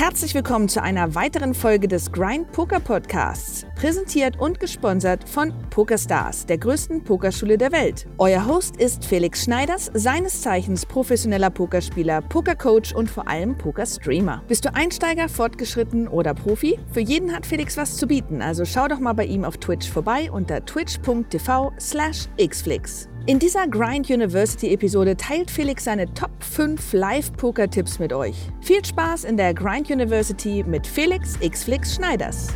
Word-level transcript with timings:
Herzlich 0.00 0.34
willkommen 0.34 0.68
zu 0.70 0.82
einer 0.82 1.14
weiteren 1.14 1.52
Folge 1.52 1.86
des 1.86 2.10
Grind 2.10 2.50
Poker 2.52 2.80
Podcasts, 2.80 3.66
präsentiert 3.76 4.40
und 4.40 4.58
gesponsert 4.58 5.28
von 5.28 5.52
PokerStars, 5.68 6.46
der 6.46 6.56
größten 6.56 7.04
Pokerschule 7.04 7.58
der 7.58 7.70
Welt. 7.70 8.06
Euer 8.16 8.46
Host 8.46 8.78
ist 8.78 9.04
Felix 9.04 9.44
Schneiders, 9.44 9.90
seines 9.92 10.40
Zeichens 10.40 10.86
professioneller 10.86 11.50
Pokerspieler, 11.50 12.22
Pokercoach 12.22 12.94
und 12.94 13.10
vor 13.10 13.28
allem 13.28 13.58
Pokerstreamer. 13.58 14.42
Bist 14.48 14.64
du 14.64 14.74
Einsteiger, 14.74 15.28
fortgeschritten 15.28 16.08
oder 16.08 16.32
Profi? 16.32 16.78
Für 16.92 17.00
jeden 17.00 17.34
hat 17.34 17.44
Felix 17.44 17.76
was 17.76 17.98
zu 17.98 18.06
bieten, 18.06 18.40
also 18.40 18.64
schau 18.64 18.88
doch 18.88 19.00
mal 19.00 19.12
bei 19.12 19.26
ihm 19.26 19.44
auf 19.44 19.58
Twitch 19.58 19.90
vorbei 19.90 20.30
unter 20.32 20.64
twitch.tv/xflix. 20.64 23.09
In 23.26 23.38
dieser 23.38 23.68
Grind 23.68 24.08
University 24.08 24.72
Episode 24.72 25.14
teilt 25.14 25.50
Felix 25.50 25.84
seine 25.84 26.12
Top 26.14 26.30
5 26.40 26.94
Live-Poker-Tipps 26.94 27.98
mit 27.98 28.14
euch. 28.14 28.34
Viel 28.62 28.82
Spaß 28.82 29.24
in 29.24 29.36
der 29.36 29.52
Grind 29.52 29.90
University 29.90 30.64
mit 30.66 30.86
Felix 30.86 31.38
Xflix 31.38 31.94
Schneiders. 31.94 32.48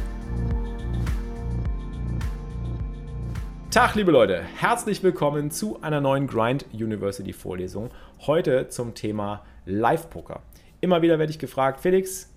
Tag, 3.71 3.95
liebe 3.95 4.11
Leute, 4.11 4.43
herzlich 4.57 5.03
willkommen 5.03 5.51
zu 5.51 5.83
einer 5.83 6.01
neuen 6.01 6.27
Grind 6.27 6.65
University 6.73 7.35
Vorlesung. 7.35 7.91
Heute 8.21 8.69
zum 8.69 8.95
Thema 8.95 9.45
Live-Poker. 9.67 10.41
Immer 10.81 11.03
wieder 11.03 11.19
werde 11.19 11.31
ich 11.31 11.39
gefragt, 11.39 11.81
Felix, 11.81 12.34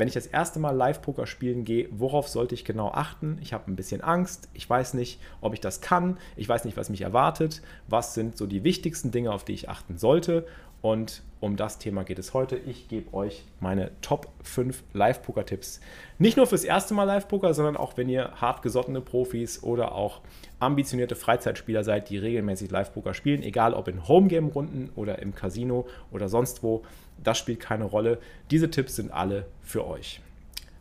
wenn 0.00 0.08
ich 0.08 0.14
das 0.14 0.26
erste 0.26 0.58
Mal 0.58 0.74
Live-Poker 0.74 1.26
spielen 1.26 1.64
gehe, 1.64 1.88
worauf 1.92 2.26
sollte 2.26 2.54
ich 2.54 2.64
genau 2.64 2.88
achten? 2.88 3.38
Ich 3.42 3.52
habe 3.52 3.70
ein 3.70 3.76
bisschen 3.76 4.00
Angst, 4.00 4.48
ich 4.54 4.68
weiß 4.68 4.94
nicht, 4.94 5.20
ob 5.42 5.52
ich 5.52 5.60
das 5.60 5.82
kann, 5.82 6.16
ich 6.36 6.48
weiß 6.48 6.64
nicht, 6.64 6.78
was 6.78 6.88
mich 6.88 7.02
erwartet, 7.02 7.60
was 7.86 8.14
sind 8.14 8.36
so 8.36 8.46
die 8.46 8.64
wichtigsten 8.64 9.10
Dinge, 9.10 9.30
auf 9.30 9.44
die 9.44 9.52
ich 9.52 9.68
achten 9.68 9.98
sollte. 9.98 10.46
Und 10.80 11.22
um 11.40 11.56
das 11.56 11.78
Thema 11.78 12.04
geht 12.04 12.18
es 12.18 12.32
heute. 12.32 12.56
Ich 12.56 12.88
gebe 12.88 13.12
euch 13.12 13.44
meine 13.60 13.90
Top 14.00 14.28
5 14.42 14.82
Live-Poker-Tipps. 14.94 15.80
Nicht 16.18 16.38
nur 16.38 16.46
fürs 16.46 16.64
erste 16.64 16.94
Mal 16.94 17.04
Live-Poker, 17.04 17.52
sondern 17.52 17.76
auch 17.76 17.98
wenn 17.98 18.08
ihr 18.08 18.32
hartgesottene 18.40 19.02
Profis 19.02 19.62
oder 19.62 19.92
auch 19.92 20.22
ambitionierte 20.60 21.16
Freizeitspieler 21.16 21.82
seid, 21.82 22.10
die 22.10 22.18
regelmäßig 22.18 22.70
Live-Poker 22.70 23.14
spielen, 23.14 23.42
egal 23.42 23.74
ob 23.74 23.88
in 23.88 24.06
Homegame-Runden 24.06 24.90
oder 24.94 25.20
im 25.20 25.34
Casino 25.34 25.86
oder 26.10 26.28
sonst 26.28 26.62
wo 26.62 26.84
das 27.22 27.38
spielt 27.38 27.60
keine 27.60 27.84
Rolle. 27.84 28.18
Diese 28.50 28.70
Tipps 28.70 28.96
sind 28.96 29.12
alle 29.12 29.46
für 29.62 29.86
euch. 29.86 30.20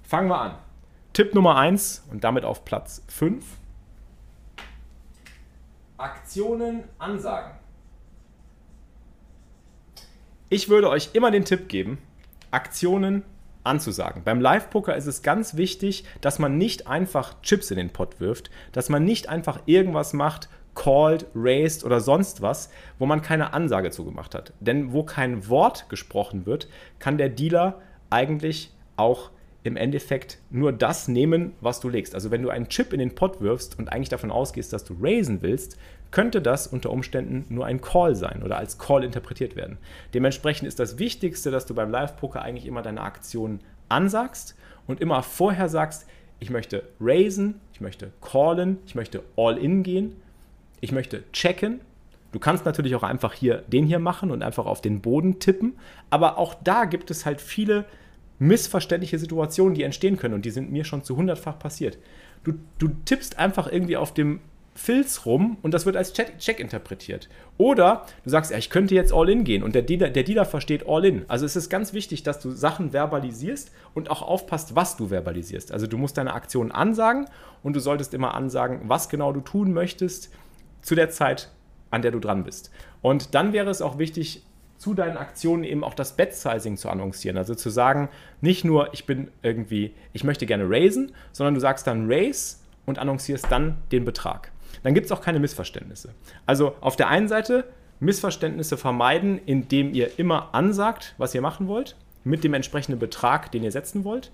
Fangen 0.04 0.30
wir 0.30 0.40
an. 0.40 0.58
Tipp 1.14 1.34
Nummer 1.34 1.58
1 1.58 2.06
und 2.12 2.24
damit 2.24 2.46
auf 2.46 2.66
Platz 2.66 3.04
5. 3.08 3.44
Aktionen 5.98 6.84
ansagen. 6.98 7.52
Ich 10.50 10.70
würde 10.70 10.90
euch 10.90 11.10
immer 11.14 11.30
den 11.30 11.46
Tipp 11.46 11.68
geben, 11.68 12.00
Aktionen 12.52 13.24
anzusagen. 13.64 14.24
Beim 14.24 14.42
Live-Poker 14.42 14.96
ist 14.96 15.06
es 15.06 15.22
ganz 15.22 15.58
wichtig, 15.58 16.06
dass 16.22 16.40
man 16.40 16.58
nicht 16.58 16.88
einfach 16.88 17.42
Chips 17.42 17.72
in 17.72 17.78
den 17.78 17.90
Pot 17.90 18.20
wirft, 18.20 18.50
dass 18.72 18.90
man 18.90 19.04
nicht 19.04 19.30
einfach 19.30 19.62
irgendwas 19.66 20.14
macht, 20.14 20.50
called, 20.76 21.26
raised 21.36 21.84
oder 21.84 22.00
sonst 22.00 22.42
was, 22.42 22.70
wo 23.00 23.06
man 23.06 23.22
keine 23.22 23.54
Ansage 23.54 23.92
zugemacht 23.92 24.34
hat. 24.34 24.54
Denn 24.60 24.94
wo 24.94 25.04
kein 25.04 25.50
Wort 25.50 25.90
gesprochen 25.90 26.46
wird, 26.46 26.70
kann 27.00 27.18
der 27.18 27.30
Dealer 27.30 27.82
eigentlich 28.10 28.72
auch 28.96 29.32
im 29.64 29.76
Endeffekt 29.76 30.40
nur 30.50 30.72
das 30.72 31.08
nehmen, 31.08 31.54
was 31.60 31.82
du 31.82 31.90
legst. 31.90 32.16
Also 32.16 32.32
wenn 32.32 32.42
du 32.42 32.50
einen 32.50 32.70
Chip 32.70 32.94
in 32.94 33.00
den 33.00 33.14
Pot 33.14 33.42
wirfst 33.42 33.78
und 33.78 33.92
eigentlich 33.92 34.10
davon 34.10 34.32
ausgehst, 34.32 34.72
dass 34.72 34.86
du 34.86 34.96
raisen 35.02 35.42
willst, 35.42 35.78
könnte 36.12 36.42
das 36.42 36.68
unter 36.68 36.90
Umständen 36.92 37.46
nur 37.50 37.66
ein 37.66 37.82
Call 37.82 38.16
sein 38.16 38.42
oder 38.44 38.58
als 38.58 38.78
Call 38.78 39.04
interpretiert 39.04 39.56
werden. 39.56 39.78
Dementsprechend 40.14 40.68
ist 40.68 40.80
das 40.80 40.98
Wichtigste, 40.98 41.52
dass 41.52 41.66
du 41.66 41.76
beim 41.76 41.92
Live-Poker 41.92 42.42
eigentlich 42.42 42.66
immer 42.66 42.82
deine 42.82 43.02
Aktionen 43.02 43.60
ansagst 43.90 44.56
und 44.88 45.02
immer 45.02 45.22
vorher 45.24 45.70
sagst, 45.70 46.08
ich 46.40 46.50
möchte 46.50 46.84
raisen, 47.00 47.60
ich 47.74 47.82
möchte 47.82 48.12
callen, 48.22 48.80
ich 48.86 48.96
möchte 48.96 49.24
all-in 49.36 49.84
gehen 49.84 50.16
ich 50.82 50.92
möchte 50.92 51.24
checken. 51.32 51.82
Du 52.32 52.40
kannst 52.40 52.66
natürlich 52.66 52.96
auch 52.96 53.04
einfach 53.04 53.34
hier 53.34 53.64
den 53.68 53.86
hier 53.86 54.00
machen 54.00 54.32
und 54.32 54.44
einfach 54.44 54.66
auf 54.66 54.82
den 54.82 55.02
Boden 55.02 55.40
tippen. 55.40 55.74
Aber 56.10 56.38
auch 56.38 56.54
da 56.64 56.86
gibt 56.86 57.10
es 57.12 57.26
halt 57.26 57.42
viele 57.42 57.86
missverständliche 58.38 59.20
Situationen, 59.20 59.74
die 59.74 59.84
entstehen 59.84 60.18
können. 60.18 60.36
Und 60.36 60.46
die 60.46 60.52
sind 60.52 60.72
mir 60.72 60.86
schon 60.86 61.04
zu 61.04 61.18
hundertfach 61.18 61.58
passiert. 61.60 61.98
Du, 62.44 62.54
du 62.78 62.90
tippst 63.06 63.38
einfach 63.38 63.70
irgendwie 63.72 63.98
auf 63.98 64.14
dem 64.14 64.40
Filz 64.80 65.26
rum 65.26 65.58
und 65.62 65.74
das 65.74 65.86
wird 65.86 65.98
als 65.98 66.14
Check, 66.14 66.40
Check 66.40 66.60
interpretiert. 66.62 67.28
Oder 67.58 68.06
du 68.24 68.30
sagst, 68.30 68.50
ja, 68.50 68.58
ich 68.58 68.70
könnte 68.70 68.96
jetzt 68.96 69.14
All-In 69.14 69.44
gehen 69.44 69.62
und 69.62 69.76
der 69.76 69.82
Dealer, 69.82 70.10
der 70.10 70.24
Dealer 70.24 70.46
versteht 70.46 70.88
All-In. 70.88 71.26
Also 71.28 71.46
es 71.46 71.58
ist 71.58 71.70
ganz 71.70 71.92
wichtig, 71.92 72.24
dass 72.24 72.40
du 72.40 72.52
Sachen 72.52 72.92
verbalisierst 72.92 73.72
und 73.94 74.10
auch 74.10 74.22
aufpasst, 74.22 74.78
was 74.78 74.96
du 74.96 75.08
verbalisierst. 75.08 75.74
Also 75.74 75.86
du 75.86 75.98
musst 75.98 76.18
deine 76.18 76.34
Aktionen 76.34 76.72
ansagen 76.72 77.26
und 77.62 77.76
du 77.76 77.82
solltest 77.82 78.14
immer 78.14 78.36
ansagen, 78.36 78.80
was 78.86 79.10
genau 79.10 79.34
du 79.34 79.42
tun 79.42 79.74
möchtest 79.74 80.32
zu 80.82 80.96
der 80.96 81.10
Zeit, 81.10 81.52
an 81.92 82.02
der 82.02 82.12
du 82.12 82.20
dran 82.20 82.46
bist. 82.46 82.72
Und 83.02 83.36
dann 83.36 83.52
wäre 83.52 83.70
es 83.70 83.82
auch 83.82 83.98
wichtig, 83.98 84.44
zu 84.78 84.94
deinen 84.94 85.18
Aktionen 85.18 85.66
eben 85.66 85.84
auch 85.84 85.94
das 85.94 86.16
Bet-Sizing 86.16 86.78
zu 86.78 86.88
annoncieren. 86.88 87.38
Also 87.38 87.54
zu 87.54 87.70
sagen, 87.70 88.08
nicht 88.40 88.64
nur, 88.64 88.94
ich 88.94 89.06
bin 89.06 89.30
irgendwie, 89.42 89.94
ich 90.14 90.24
möchte 90.24 90.46
gerne 90.46 90.70
raisen, 90.70 91.12
sondern 91.34 91.54
du 91.54 91.60
sagst 91.60 91.86
dann 91.86 92.10
Raise 92.10 92.60
und 92.86 92.98
annoncierst 92.98 93.52
dann 93.52 93.76
den 93.92 94.06
Betrag. 94.06 94.54
Dann 94.84 94.94
gibt 94.94 95.06
es 95.06 95.12
auch 95.12 95.22
keine 95.22 95.40
Missverständnisse. 95.40 96.14
Also 96.46 96.76
auf 96.82 96.96
der 96.96 97.08
einen 97.10 97.28
Seite 97.28 97.66
Missverständnisse 98.00 98.78
vermeiden, 98.78 99.40
indem 99.46 99.94
ihr 99.94 100.20
immer 100.20 100.54
ansagt, 100.54 101.16
was 101.18 101.36
ihr 101.36 101.42
machen 101.42 101.68
wollt, 101.68 101.96
mit 102.24 102.44
dem 102.44 102.54
entsprechenden 102.54 103.00
Betrag, 103.00 103.52
den 103.52 103.64
ihr 103.64 103.72
setzen 103.72 104.04
wollt. 104.04 104.32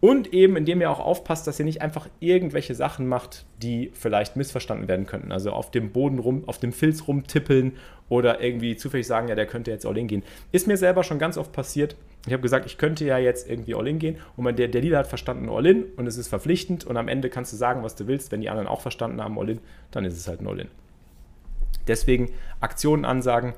Und 0.00 0.32
eben, 0.32 0.56
indem 0.56 0.80
ihr 0.80 0.90
auch 0.90 1.00
aufpasst, 1.00 1.46
dass 1.46 1.58
ihr 1.58 1.64
nicht 1.64 1.82
einfach 1.82 2.08
irgendwelche 2.20 2.74
Sachen 2.74 3.08
macht, 3.08 3.44
die 3.60 3.90
vielleicht 3.94 4.36
missverstanden 4.36 4.86
werden 4.86 5.06
könnten. 5.06 5.32
Also 5.32 5.50
auf 5.50 5.72
dem 5.72 5.90
Boden 5.90 6.20
rum, 6.20 6.44
auf 6.46 6.58
dem 6.58 6.72
Filz 6.72 7.08
rumtippeln 7.08 7.72
oder 8.08 8.40
irgendwie 8.40 8.76
zufällig 8.76 9.08
sagen, 9.08 9.26
ja, 9.26 9.34
der 9.34 9.46
könnte 9.46 9.72
jetzt 9.72 9.84
All-In 9.84 10.06
gehen. 10.06 10.22
Ist 10.52 10.68
mir 10.68 10.76
selber 10.76 11.02
schon 11.02 11.18
ganz 11.18 11.36
oft 11.36 11.52
passiert. 11.52 11.96
Ich 12.26 12.32
habe 12.32 12.42
gesagt, 12.42 12.66
ich 12.66 12.78
könnte 12.78 13.04
ja 13.04 13.18
jetzt 13.18 13.48
irgendwie 13.50 13.74
All-In 13.74 13.98
gehen 13.98 14.18
und 14.36 14.58
der, 14.58 14.68
der 14.68 14.82
Leader 14.82 14.98
hat 14.98 15.08
verstanden 15.08 15.48
All-In 15.48 15.84
und 15.96 16.06
es 16.06 16.16
ist 16.16 16.28
verpflichtend 16.28 16.84
und 16.84 16.96
am 16.96 17.08
Ende 17.08 17.28
kannst 17.28 17.52
du 17.52 17.56
sagen, 17.56 17.82
was 17.82 17.96
du 17.96 18.06
willst. 18.06 18.30
Wenn 18.30 18.40
die 18.40 18.50
anderen 18.50 18.68
auch 18.68 18.80
verstanden 18.80 19.20
haben 19.20 19.38
All-In, 19.38 19.58
dann 19.90 20.04
ist 20.04 20.16
es 20.16 20.28
halt 20.28 20.40
ein 20.40 20.46
All-In. 20.46 20.68
Deswegen 21.88 22.30
Aktionen 22.60 23.04
ansagen, 23.04 23.54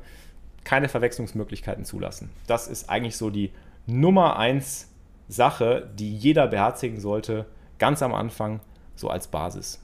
keine 0.65 0.89
Verwechslungsmöglichkeiten 0.89 1.84
zulassen. 1.84 2.31
Das 2.47 2.67
ist 2.67 2.89
eigentlich 2.89 3.17
so 3.17 3.29
die 3.29 3.50
Nummer 3.87 4.39
eins 4.39 4.90
Sache, 5.31 5.89
die 5.95 6.15
jeder 6.15 6.49
beherzigen 6.49 7.01
sollte, 7.01 7.47
ganz 7.79 8.03
am 8.03 8.13
Anfang, 8.13 8.61
so 8.95 9.09
als 9.09 9.29
Basis. 9.29 9.81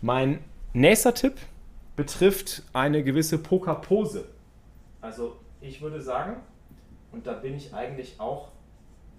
Mein 0.00 0.40
nächster 0.72 1.14
Tipp 1.14 1.34
betrifft 1.96 2.62
eine 2.72 3.04
gewisse 3.04 3.38
Pokerpose. 3.38 4.26
Also 5.00 5.36
ich 5.60 5.80
würde 5.80 6.00
sagen, 6.00 6.36
und 7.12 7.26
da 7.26 7.34
bin 7.34 7.54
ich 7.54 7.74
eigentlich 7.74 8.16
auch 8.18 8.48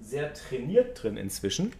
sehr 0.02 0.34
trainiert 0.34 1.02
drin 1.02 1.18
inzwischen, 1.18 1.72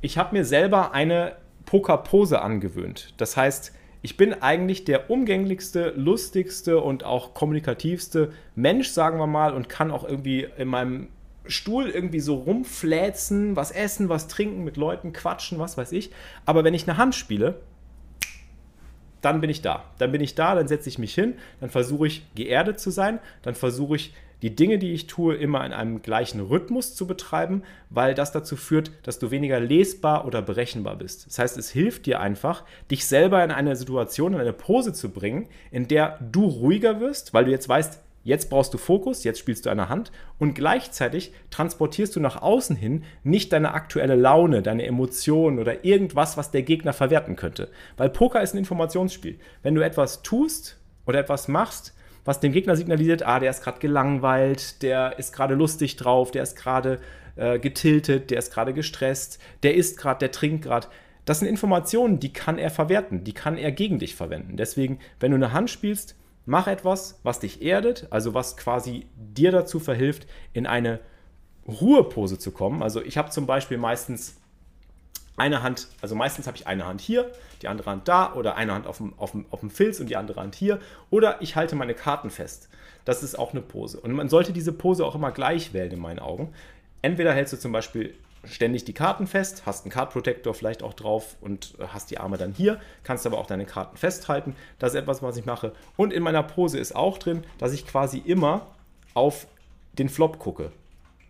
ich 0.00 0.18
habe 0.18 0.36
mir 0.36 0.44
selber 0.44 0.92
eine 0.92 1.36
Pokerpose 1.64 2.42
angewöhnt. 2.42 3.14
Das 3.16 3.36
heißt, 3.38 3.72
ich 4.02 4.18
bin 4.18 4.34
eigentlich 4.34 4.84
der 4.84 5.08
umgänglichste, 5.08 5.94
lustigste 5.96 6.78
und 6.80 7.04
auch 7.04 7.32
kommunikativste 7.32 8.32
Mensch, 8.54 8.90
sagen 8.90 9.18
wir 9.18 9.26
mal, 9.26 9.54
und 9.54 9.70
kann 9.70 9.90
auch 9.90 10.04
irgendwie 10.06 10.46
in 10.58 10.68
meinem 10.68 11.08
Stuhl 11.46 11.88
irgendwie 11.90 12.20
so 12.20 12.36
rumfläzen, 12.36 13.56
was 13.56 13.70
essen, 13.70 14.08
was 14.08 14.28
trinken, 14.28 14.64
mit 14.64 14.76
Leuten 14.76 15.12
quatschen, 15.12 15.58
was 15.58 15.76
weiß 15.76 15.92
ich. 15.92 16.10
Aber 16.46 16.64
wenn 16.64 16.74
ich 16.74 16.88
eine 16.88 16.96
Hand 16.96 17.14
spiele, 17.14 17.60
dann 19.20 19.40
bin 19.40 19.50
ich 19.50 19.62
da. 19.62 19.84
Dann 19.98 20.12
bin 20.12 20.20
ich 20.20 20.34
da, 20.34 20.54
dann 20.54 20.68
setze 20.68 20.88
ich 20.88 20.98
mich 20.98 21.14
hin, 21.14 21.34
dann 21.60 21.70
versuche 21.70 22.06
ich 22.06 22.34
geerdet 22.34 22.78
zu 22.78 22.90
sein, 22.90 23.20
dann 23.42 23.54
versuche 23.54 23.96
ich 23.96 24.14
die 24.42 24.54
Dinge, 24.54 24.76
die 24.76 24.92
ich 24.92 25.06
tue, 25.06 25.36
immer 25.36 25.64
in 25.64 25.72
einem 25.72 26.02
gleichen 26.02 26.38
Rhythmus 26.40 26.94
zu 26.94 27.06
betreiben, 27.06 27.62
weil 27.88 28.14
das 28.14 28.30
dazu 28.30 28.56
führt, 28.56 28.90
dass 29.02 29.18
du 29.18 29.30
weniger 29.30 29.58
lesbar 29.58 30.26
oder 30.26 30.42
berechenbar 30.42 30.96
bist. 30.96 31.26
Das 31.26 31.38
heißt, 31.38 31.56
es 31.56 31.70
hilft 31.70 32.04
dir 32.04 32.20
einfach, 32.20 32.64
dich 32.90 33.06
selber 33.06 33.42
in 33.42 33.50
eine 33.50 33.74
Situation, 33.74 34.34
in 34.34 34.40
eine 34.40 34.52
Pose 34.52 34.92
zu 34.92 35.08
bringen, 35.08 35.48
in 35.70 35.88
der 35.88 36.18
du 36.20 36.44
ruhiger 36.44 37.00
wirst, 37.00 37.32
weil 37.32 37.46
du 37.46 37.52
jetzt 37.52 37.70
weißt, 37.70 38.03
Jetzt 38.24 38.48
brauchst 38.48 38.72
du 38.72 38.78
Fokus, 38.78 39.22
jetzt 39.22 39.38
spielst 39.38 39.66
du 39.66 39.70
eine 39.70 39.90
Hand 39.90 40.10
und 40.38 40.54
gleichzeitig 40.54 41.32
transportierst 41.50 42.16
du 42.16 42.20
nach 42.20 42.40
außen 42.40 42.74
hin 42.74 43.04
nicht 43.22 43.52
deine 43.52 43.74
aktuelle 43.74 44.16
Laune, 44.16 44.62
deine 44.62 44.86
Emotionen 44.86 45.58
oder 45.58 45.84
irgendwas, 45.84 46.38
was 46.38 46.50
der 46.50 46.62
Gegner 46.62 46.94
verwerten 46.94 47.36
könnte. 47.36 47.68
Weil 47.98 48.08
Poker 48.08 48.40
ist 48.40 48.54
ein 48.54 48.58
Informationsspiel. 48.58 49.38
Wenn 49.62 49.74
du 49.74 49.82
etwas 49.82 50.22
tust 50.22 50.78
oder 51.06 51.18
etwas 51.18 51.48
machst, 51.48 51.94
was 52.24 52.40
dem 52.40 52.52
Gegner 52.52 52.76
signalisiert, 52.76 53.26
ah, 53.26 53.38
der 53.38 53.50
ist 53.50 53.62
gerade 53.62 53.78
gelangweilt, 53.78 54.82
der 54.82 55.18
ist 55.18 55.34
gerade 55.34 55.54
lustig 55.54 55.96
drauf, 55.96 56.30
der 56.30 56.42
ist 56.42 56.56
gerade 56.56 57.00
äh, 57.36 57.58
getiltet, 57.58 58.30
der 58.30 58.38
ist 58.38 58.54
gerade 58.54 58.72
gestresst, 58.72 59.38
der 59.62 59.74
isst 59.74 59.98
gerade, 59.98 60.20
der 60.20 60.30
trinkt 60.30 60.64
gerade. 60.64 60.88
Das 61.26 61.40
sind 61.40 61.48
Informationen, 61.48 62.20
die 62.20 62.32
kann 62.32 62.56
er 62.56 62.70
verwerten, 62.70 63.22
die 63.24 63.34
kann 63.34 63.58
er 63.58 63.70
gegen 63.70 63.98
dich 63.98 64.14
verwenden. 64.14 64.56
Deswegen, 64.56 64.98
wenn 65.20 65.30
du 65.30 65.36
eine 65.36 65.52
Hand 65.52 65.68
spielst, 65.68 66.16
Mach 66.46 66.66
etwas, 66.66 67.18
was 67.22 67.40
dich 67.40 67.62
erdet, 67.62 68.06
also 68.10 68.34
was 68.34 68.56
quasi 68.56 69.06
dir 69.16 69.50
dazu 69.50 69.80
verhilft, 69.80 70.26
in 70.52 70.66
eine 70.66 71.00
Ruhepose 71.66 72.38
zu 72.38 72.50
kommen. 72.50 72.82
Also 72.82 73.02
ich 73.02 73.16
habe 73.16 73.30
zum 73.30 73.46
Beispiel 73.46 73.78
meistens 73.78 74.36
eine 75.36 75.62
Hand, 75.62 75.88
also 76.00 76.14
meistens 76.14 76.46
habe 76.46 76.56
ich 76.56 76.66
eine 76.66 76.86
Hand 76.86 77.00
hier, 77.00 77.32
die 77.62 77.68
andere 77.68 77.90
Hand 77.90 78.06
da 78.08 78.34
oder 78.34 78.56
eine 78.56 78.72
Hand 78.72 78.86
auf 78.86 78.98
dem, 78.98 79.18
auf, 79.18 79.32
dem, 79.32 79.46
auf 79.50 79.60
dem 79.60 79.70
Filz 79.70 79.98
und 80.00 80.08
die 80.08 80.16
andere 80.16 80.40
Hand 80.40 80.54
hier 80.54 80.78
oder 81.10 81.40
ich 81.42 81.56
halte 81.56 81.76
meine 81.76 81.94
Karten 81.94 82.30
fest. 82.30 82.68
Das 83.04 83.22
ist 83.22 83.38
auch 83.38 83.52
eine 83.52 83.60
Pose. 83.60 84.00
Und 84.00 84.12
man 84.12 84.28
sollte 84.28 84.52
diese 84.52 84.72
Pose 84.72 85.04
auch 85.04 85.14
immer 85.14 85.32
gleich 85.32 85.72
wählen 85.72 85.92
in 85.92 85.98
meinen 85.98 86.20
Augen. 86.20 86.52
Entweder 87.02 87.34
hältst 87.34 87.52
du 87.52 87.58
zum 87.58 87.72
Beispiel 87.72 88.14
ständig 88.46 88.84
die 88.84 88.92
Karten 88.92 89.26
fest, 89.26 89.62
hast 89.66 89.84
einen 89.84 89.92
Card 89.92 90.10
Protector 90.12 90.54
vielleicht 90.54 90.82
auch 90.82 90.94
drauf 90.94 91.36
und 91.40 91.74
hast 91.88 92.10
die 92.10 92.18
Arme 92.18 92.36
dann 92.36 92.52
hier, 92.52 92.80
kannst 93.02 93.26
aber 93.26 93.38
auch 93.38 93.46
deine 93.46 93.66
Karten 93.66 93.96
festhalten. 93.96 94.54
Das 94.78 94.94
ist 94.94 95.00
etwas, 95.00 95.22
was 95.22 95.36
ich 95.36 95.44
mache. 95.44 95.72
Und 95.96 96.12
in 96.12 96.22
meiner 96.22 96.42
Pose 96.42 96.78
ist 96.78 96.94
auch 96.94 97.18
drin, 97.18 97.44
dass 97.58 97.72
ich 97.72 97.86
quasi 97.86 98.18
immer 98.18 98.66
auf 99.14 99.46
den 99.92 100.08
Flop 100.08 100.38
gucke. 100.38 100.72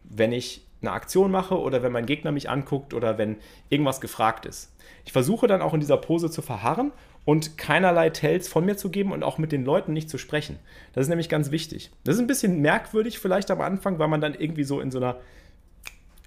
Wenn 0.04 0.32
ich 0.32 0.62
eine 0.80 0.92
Aktion 0.92 1.30
mache 1.30 1.58
oder 1.58 1.82
wenn 1.82 1.92
mein 1.92 2.06
Gegner 2.06 2.32
mich 2.32 2.50
anguckt 2.50 2.94
oder 2.94 3.18
wenn 3.18 3.36
irgendwas 3.70 4.00
gefragt 4.00 4.46
ist. 4.46 4.70
Ich 5.04 5.12
versuche 5.12 5.46
dann 5.46 5.62
auch 5.62 5.74
in 5.74 5.80
dieser 5.80 5.96
Pose 5.96 6.30
zu 6.30 6.42
verharren 6.42 6.92
und 7.24 7.56
keinerlei 7.56 8.10
Tells 8.10 8.48
von 8.48 8.64
mir 8.64 8.76
zu 8.76 8.90
geben 8.90 9.12
und 9.12 9.22
auch 9.22 9.38
mit 9.38 9.52
den 9.52 9.64
Leuten 9.64 9.92
nicht 9.92 10.10
zu 10.10 10.18
sprechen. 10.18 10.58
Das 10.92 11.02
ist 11.02 11.08
nämlich 11.08 11.28
ganz 11.28 11.50
wichtig. 11.50 11.90
Das 12.04 12.16
ist 12.16 12.20
ein 12.20 12.26
bisschen 12.26 12.60
merkwürdig 12.60 13.18
vielleicht 13.18 13.50
am 13.50 13.60
Anfang, 13.60 13.98
weil 13.98 14.08
man 14.08 14.20
dann 14.20 14.34
irgendwie 14.34 14.64
so 14.64 14.80
in 14.80 14.90
so 14.90 14.98
einer 14.98 15.16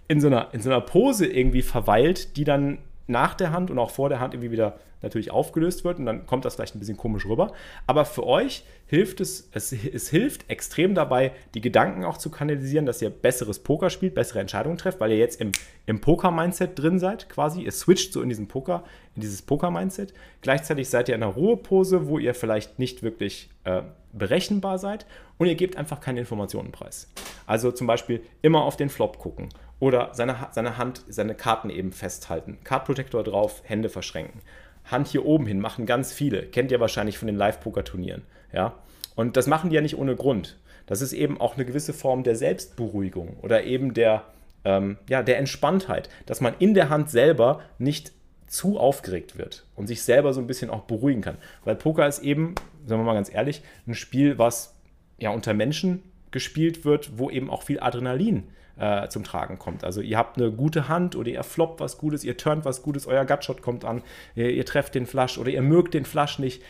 in 0.07 0.21
so 0.21 0.27
einer, 0.27 0.53
in 0.53 0.61
so 0.61 0.69
einer 0.69 0.81
Pose 0.81 1.25
irgendwie 1.25 1.61
verweilt, 1.61 2.37
die 2.37 2.43
dann 2.43 2.79
nach 3.07 3.33
der 3.33 3.51
Hand 3.51 3.71
und 3.71 3.79
auch 3.79 3.89
vor 3.89 4.09
der 4.09 4.19
Hand 4.19 4.33
irgendwie 4.33 4.51
wieder 4.51 4.77
natürlich 5.01 5.31
aufgelöst 5.31 5.83
wird 5.83 5.99
und 5.99 6.05
dann 6.05 6.25
kommt 6.25 6.43
das 6.43 6.55
vielleicht 6.55 6.75
ein 6.75 6.79
bisschen 6.79 6.97
komisch 6.97 7.25
rüber. 7.25 7.53
Aber 7.85 8.05
für 8.05 8.25
euch 8.25 8.63
hilft 8.87 9.21
es, 9.21 9.47
es, 9.51 9.71
es 9.71 10.09
hilft 10.09 10.49
extrem 10.49 10.95
dabei, 10.95 11.33
die 11.53 11.61
Gedanken 11.61 12.03
auch 12.03 12.17
zu 12.17 12.31
kanalisieren, 12.31 12.85
dass 12.85 13.01
ihr 13.01 13.09
besseres 13.09 13.59
Poker 13.59 13.89
spielt, 13.89 14.15
bessere 14.15 14.39
Entscheidungen 14.39 14.77
trefft, 14.77 14.99
weil 14.99 15.11
ihr 15.11 15.17
jetzt 15.17 15.39
im, 15.39 15.51
im 15.85 16.01
Poker-Mindset 16.01 16.79
drin 16.79 16.99
seid 16.99 17.29
quasi. 17.29 17.61
Ihr 17.61 17.71
switcht 17.71 18.13
so 18.13 18.21
in 18.21 18.29
diesen 18.29 18.47
Poker, 18.47 18.83
in 19.15 19.21
dieses 19.21 19.41
Poker-Mindset. 19.43 20.13
Gleichzeitig 20.41 20.89
seid 20.89 21.09
ihr 21.09 21.15
in 21.15 21.23
einer 21.23 21.33
Ruhepose, 21.33 22.07
wo 22.07 22.17
ihr 22.17 22.33
vielleicht 22.33 22.79
nicht 22.79 23.03
wirklich 23.03 23.49
äh, 23.65 23.83
berechenbar 24.13 24.79
seid 24.79 25.05
und 25.37 25.45
ihr 25.45 25.55
gebt 25.55 25.77
einfach 25.77 25.99
keine 25.99 26.19
Informationen 26.19 26.71
preis. 26.71 27.07
Also 27.45 27.71
zum 27.71 27.85
Beispiel 27.85 28.21
immer 28.41 28.63
auf 28.63 28.77
den 28.77 28.89
Flop 28.89 29.19
gucken 29.19 29.49
oder 29.79 30.09
seine, 30.13 30.47
seine 30.51 30.77
Hand, 30.77 31.03
seine 31.07 31.35
Karten 31.35 31.69
eben 31.69 31.91
festhalten. 31.91 32.57
Card 32.63 32.85
Protector 32.85 33.23
drauf, 33.23 33.61
Hände 33.65 33.89
verschränken. 33.89 34.41
Hand 34.85 35.07
hier 35.07 35.25
oben 35.25 35.45
hin 35.45 35.59
machen 35.59 35.85
ganz 35.85 36.13
viele. 36.13 36.43
Kennt 36.43 36.71
ihr 36.71 36.79
wahrscheinlich 36.79 37.17
von 37.17 37.27
den 37.27 37.35
Live-Poker-Turnieren. 37.35 38.23
Ja? 38.53 38.73
Und 39.15 39.37
das 39.37 39.47
machen 39.47 39.69
die 39.69 39.75
ja 39.75 39.81
nicht 39.81 39.97
ohne 39.97 40.15
Grund. 40.15 40.57
Das 40.85 41.01
ist 41.01 41.13
eben 41.13 41.39
auch 41.39 41.55
eine 41.55 41.65
gewisse 41.65 41.93
Form 41.93 42.23
der 42.23 42.35
Selbstberuhigung 42.35 43.37
oder 43.41 43.65
eben 43.65 43.93
der, 43.93 44.23
ähm, 44.63 44.97
ja, 45.09 45.21
der 45.21 45.37
Entspanntheit, 45.37 46.09
dass 46.25 46.39
man 46.39 46.53
in 46.59 46.73
der 46.73 46.89
Hand 46.89 47.09
selber 47.09 47.61
nicht 47.77 48.13
zu 48.47 48.79
aufgeregt 48.79 49.37
wird 49.37 49.65
und 49.75 49.87
sich 49.87 50.01
selber 50.03 50.33
so 50.33 50.39
ein 50.39 50.47
bisschen 50.47 50.69
auch 50.69 50.83
beruhigen 50.83 51.21
kann. 51.21 51.37
Weil 51.65 51.75
Poker 51.75 52.07
ist 52.07 52.19
eben, 52.19 52.55
sagen 52.85 53.01
wir 53.01 53.05
mal 53.05 53.13
ganz 53.13 53.33
ehrlich, 53.33 53.61
ein 53.85 53.95
Spiel, 53.95 54.37
was 54.37 54.75
ja 55.17 55.31
unter 55.31 55.53
Menschen 55.53 56.03
gespielt 56.31 56.85
wird, 56.85 57.17
wo 57.17 57.29
eben 57.29 57.49
auch 57.49 57.63
viel 57.63 57.81
Adrenalin 57.81 58.43
äh, 58.79 59.07
zum 59.09 59.23
Tragen 59.23 59.59
kommt. 59.59 59.83
Also 59.83 60.01
ihr 60.01 60.17
habt 60.17 60.37
eine 60.37 60.51
gute 60.51 60.87
Hand 60.87 61.15
oder 61.15 61.29
ihr 61.29 61.43
floppt 61.43 61.79
was 61.79 61.97
Gutes, 61.97 62.23
ihr 62.23 62.37
turnt 62.37 62.65
was 62.65 62.81
Gutes, 62.81 63.07
euer 63.07 63.25
Gutshot 63.25 63.61
kommt 63.61 63.85
an, 63.85 64.03
ihr, 64.35 64.49
ihr 64.49 64.65
trefft 64.65 64.95
den 64.95 65.05
Flush 65.05 65.37
oder 65.37 65.49
ihr 65.49 65.61
mögt 65.61 65.93
den 65.93 66.05
Flush 66.05 66.39
nicht. 66.39 66.61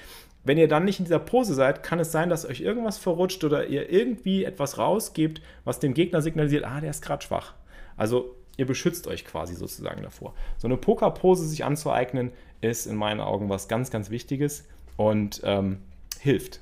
Wenn 0.43 0.57
ihr 0.57 0.67
dann 0.67 0.85
nicht 0.85 0.99
in 0.99 1.05
dieser 1.05 1.19
Pose 1.19 1.53
seid, 1.53 1.83
kann 1.83 1.99
es 1.99 2.11
sein, 2.11 2.29
dass 2.29 2.45
euch 2.45 2.61
irgendwas 2.61 2.97
verrutscht 2.97 3.43
oder 3.43 3.67
ihr 3.67 3.91
irgendwie 3.91 4.45
etwas 4.45 4.77
rausgebt, 4.77 5.41
was 5.65 5.79
dem 5.79 5.93
Gegner 5.93 6.21
signalisiert, 6.21 6.63
ah, 6.63 6.79
der 6.79 6.91
ist 6.91 7.01
gerade 7.01 7.23
schwach. 7.23 7.53
Also 7.97 8.35
ihr 8.55 8.65
beschützt 8.65 9.07
euch 9.07 9.25
quasi 9.25 9.55
sozusagen 9.55 10.03
davor. 10.03 10.33
So 10.57 10.67
eine 10.67 10.77
Pokerpose 10.77 11.45
sich 11.47 11.65
anzueignen, 11.65 12.31
ist 12.61 12.87
in 12.87 12.95
meinen 12.95 13.19
Augen 13.19 13.49
was 13.49 13.67
ganz, 13.67 13.91
ganz 13.91 14.09
Wichtiges 14.09 14.65
und 14.95 15.41
ähm, 15.43 15.79
hilft 16.19 16.61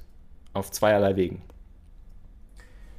auf 0.53 0.71
zweierlei 0.71 1.15
Wegen. 1.15 1.41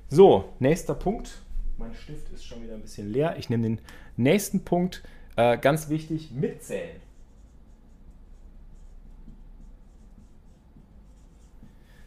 So, 0.09 0.53
nächster 0.61 0.95
Punkt. 0.95 1.43
Mein 1.79 1.95
Stift 1.95 2.33
ist 2.33 2.47
schon 2.47 2.63
wieder 2.63 2.75
ein 2.75 2.81
bisschen 2.81 3.13
leer. 3.13 3.37
Ich 3.39 3.51
nehme 3.51 3.65
den 3.65 3.81
nächsten 4.17 4.65
Punkt. 4.65 5.03
Äh, 5.37 5.59
ganz 5.59 5.91
wichtig, 5.91 6.31
mitzählen. 6.31 7.01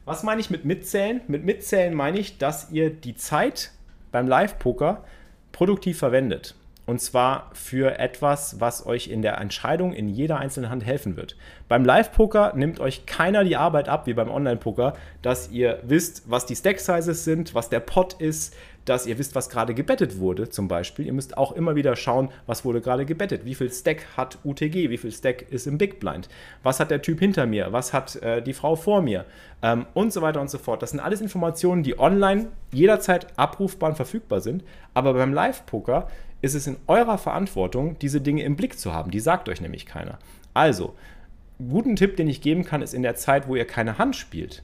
Was 0.06 0.24
meine 0.24 0.42
ich 0.42 0.50
mit 0.50 0.66
mitzählen? 0.66 1.22
Mit 1.28 1.46
mitzählen 1.46 1.94
meine 1.94 2.18
ich, 2.18 2.40
dass 2.40 2.72
ihr 2.72 2.90
die 2.90 3.16
Zeit 3.16 3.72
beim 4.12 4.28
Live-Poker 4.28 5.04
produktiv 5.52 6.00
verwendet. 6.00 6.56
Und 6.88 7.00
zwar 7.00 7.52
für 7.54 8.00
etwas, 8.00 8.60
was 8.60 8.88
euch 8.88 9.10
in 9.10 9.22
der 9.22 9.38
Entscheidung 9.38 9.94
in 9.94 10.10
jeder 10.10 10.40
einzelnen 10.40 10.72
Hand 10.72 10.84
helfen 10.84 11.16
wird. 11.16 11.36
Beim 11.68 11.86
Live-Poker 11.86 12.54
nimmt 12.56 12.80
euch 12.80 13.06
keiner 13.06 13.44
die 13.44 13.56
Arbeit 13.56 13.88
ab, 13.88 14.08
wie 14.08 14.16
beim 14.16 14.32
Online-Poker, 14.32 14.94
dass 15.22 15.52
ihr 15.52 15.80
wisst, 15.84 16.24
was 16.32 16.48
die 16.48 16.56
Stack-Sizes 16.56 17.24
sind, 17.24 17.54
was 17.54 17.70
der 17.70 17.82
Pot 17.82 18.14
ist, 18.14 18.56
dass 18.86 19.06
ihr 19.06 19.18
wisst, 19.18 19.36
was 19.36 19.50
gerade 19.50 19.74
gebettet 19.74 20.20
wurde, 20.20 20.50
zum 20.50 20.68
Beispiel. 20.68 21.06
Ihr 21.06 21.14
müsst 21.14 21.38
auch 21.38 21.52
immer 21.52 21.76
wieder 21.76 21.96
schauen, 21.96 22.30
was 22.48 22.66
wurde 22.66 22.82
gerade 22.82 23.06
gebettet. 23.06 23.46
Wie 23.46 23.56
viel 23.56 23.72
Stack 23.72 24.06
hat 24.18 24.40
UTG? 24.44 24.90
Wie 24.90 24.98
viel 24.98 25.12
Stack 25.12 25.52
ist 25.52 25.68
im 25.68 25.78
Big 25.78 26.00
Blind? 26.00 26.30
Was 26.64 26.80
hat 26.80 26.92
der 26.92 27.02
Typ 27.02 27.20
hinter 27.20 27.46
mir? 27.46 27.72
Was 27.72 27.94
hat 27.94 28.16
äh, 28.18 28.42
die 28.42 28.54
Frau 28.54 28.76
vor 28.76 29.02
mir? 29.02 29.26
Ähm, 29.62 29.86
und 29.94 30.12
so 30.12 30.22
weiter 30.22 30.42
und 30.42 30.50
so 30.50 30.58
fort. 30.58 30.82
Das 30.82 30.92
sind 30.92 31.00
alles 31.00 31.22
Informationen, 31.22 31.84
die 31.84 32.00
online 32.00 32.48
jederzeit 32.72 33.28
abrufbar 33.38 33.90
und 33.90 33.96
verfügbar 33.96 34.42
sind. 34.42 34.64
Aber 34.94 35.14
beim 35.14 35.34
Live-Poker 35.34 36.08
ist 36.42 36.56
es 36.56 36.68
in 36.68 36.78
eurer 36.88 37.18
Verantwortung, 37.18 37.98
diese 38.00 38.22
Dinge 38.22 38.44
im 38.44 38.56
Blick 38.56 38.80
zu 38.80 38.94
haben. 38.94 39.12
Die 39.12 39.20
sagt 39.20 39.50
euch 39.50 39.62
nämlich 39.62 39.86
keiner. 39.86 40.20
Also, 40.54 40.96
guten 41.58 41.96
Tipp, 41.96 42.16
den 42.18 42.28
ich 42.28 42.42
geben 42.42 42.64
kann, 42.64 42.82
ist 42.82 42.94
in 42.94 43.04
der 43.04 43.16
Zeit, 43.16 43.48
wo 43.48 43.56
ihr 43.56 43.66
keine 43.66 43.98
Hand 43.98 44.16
spielt, 44.16 44.64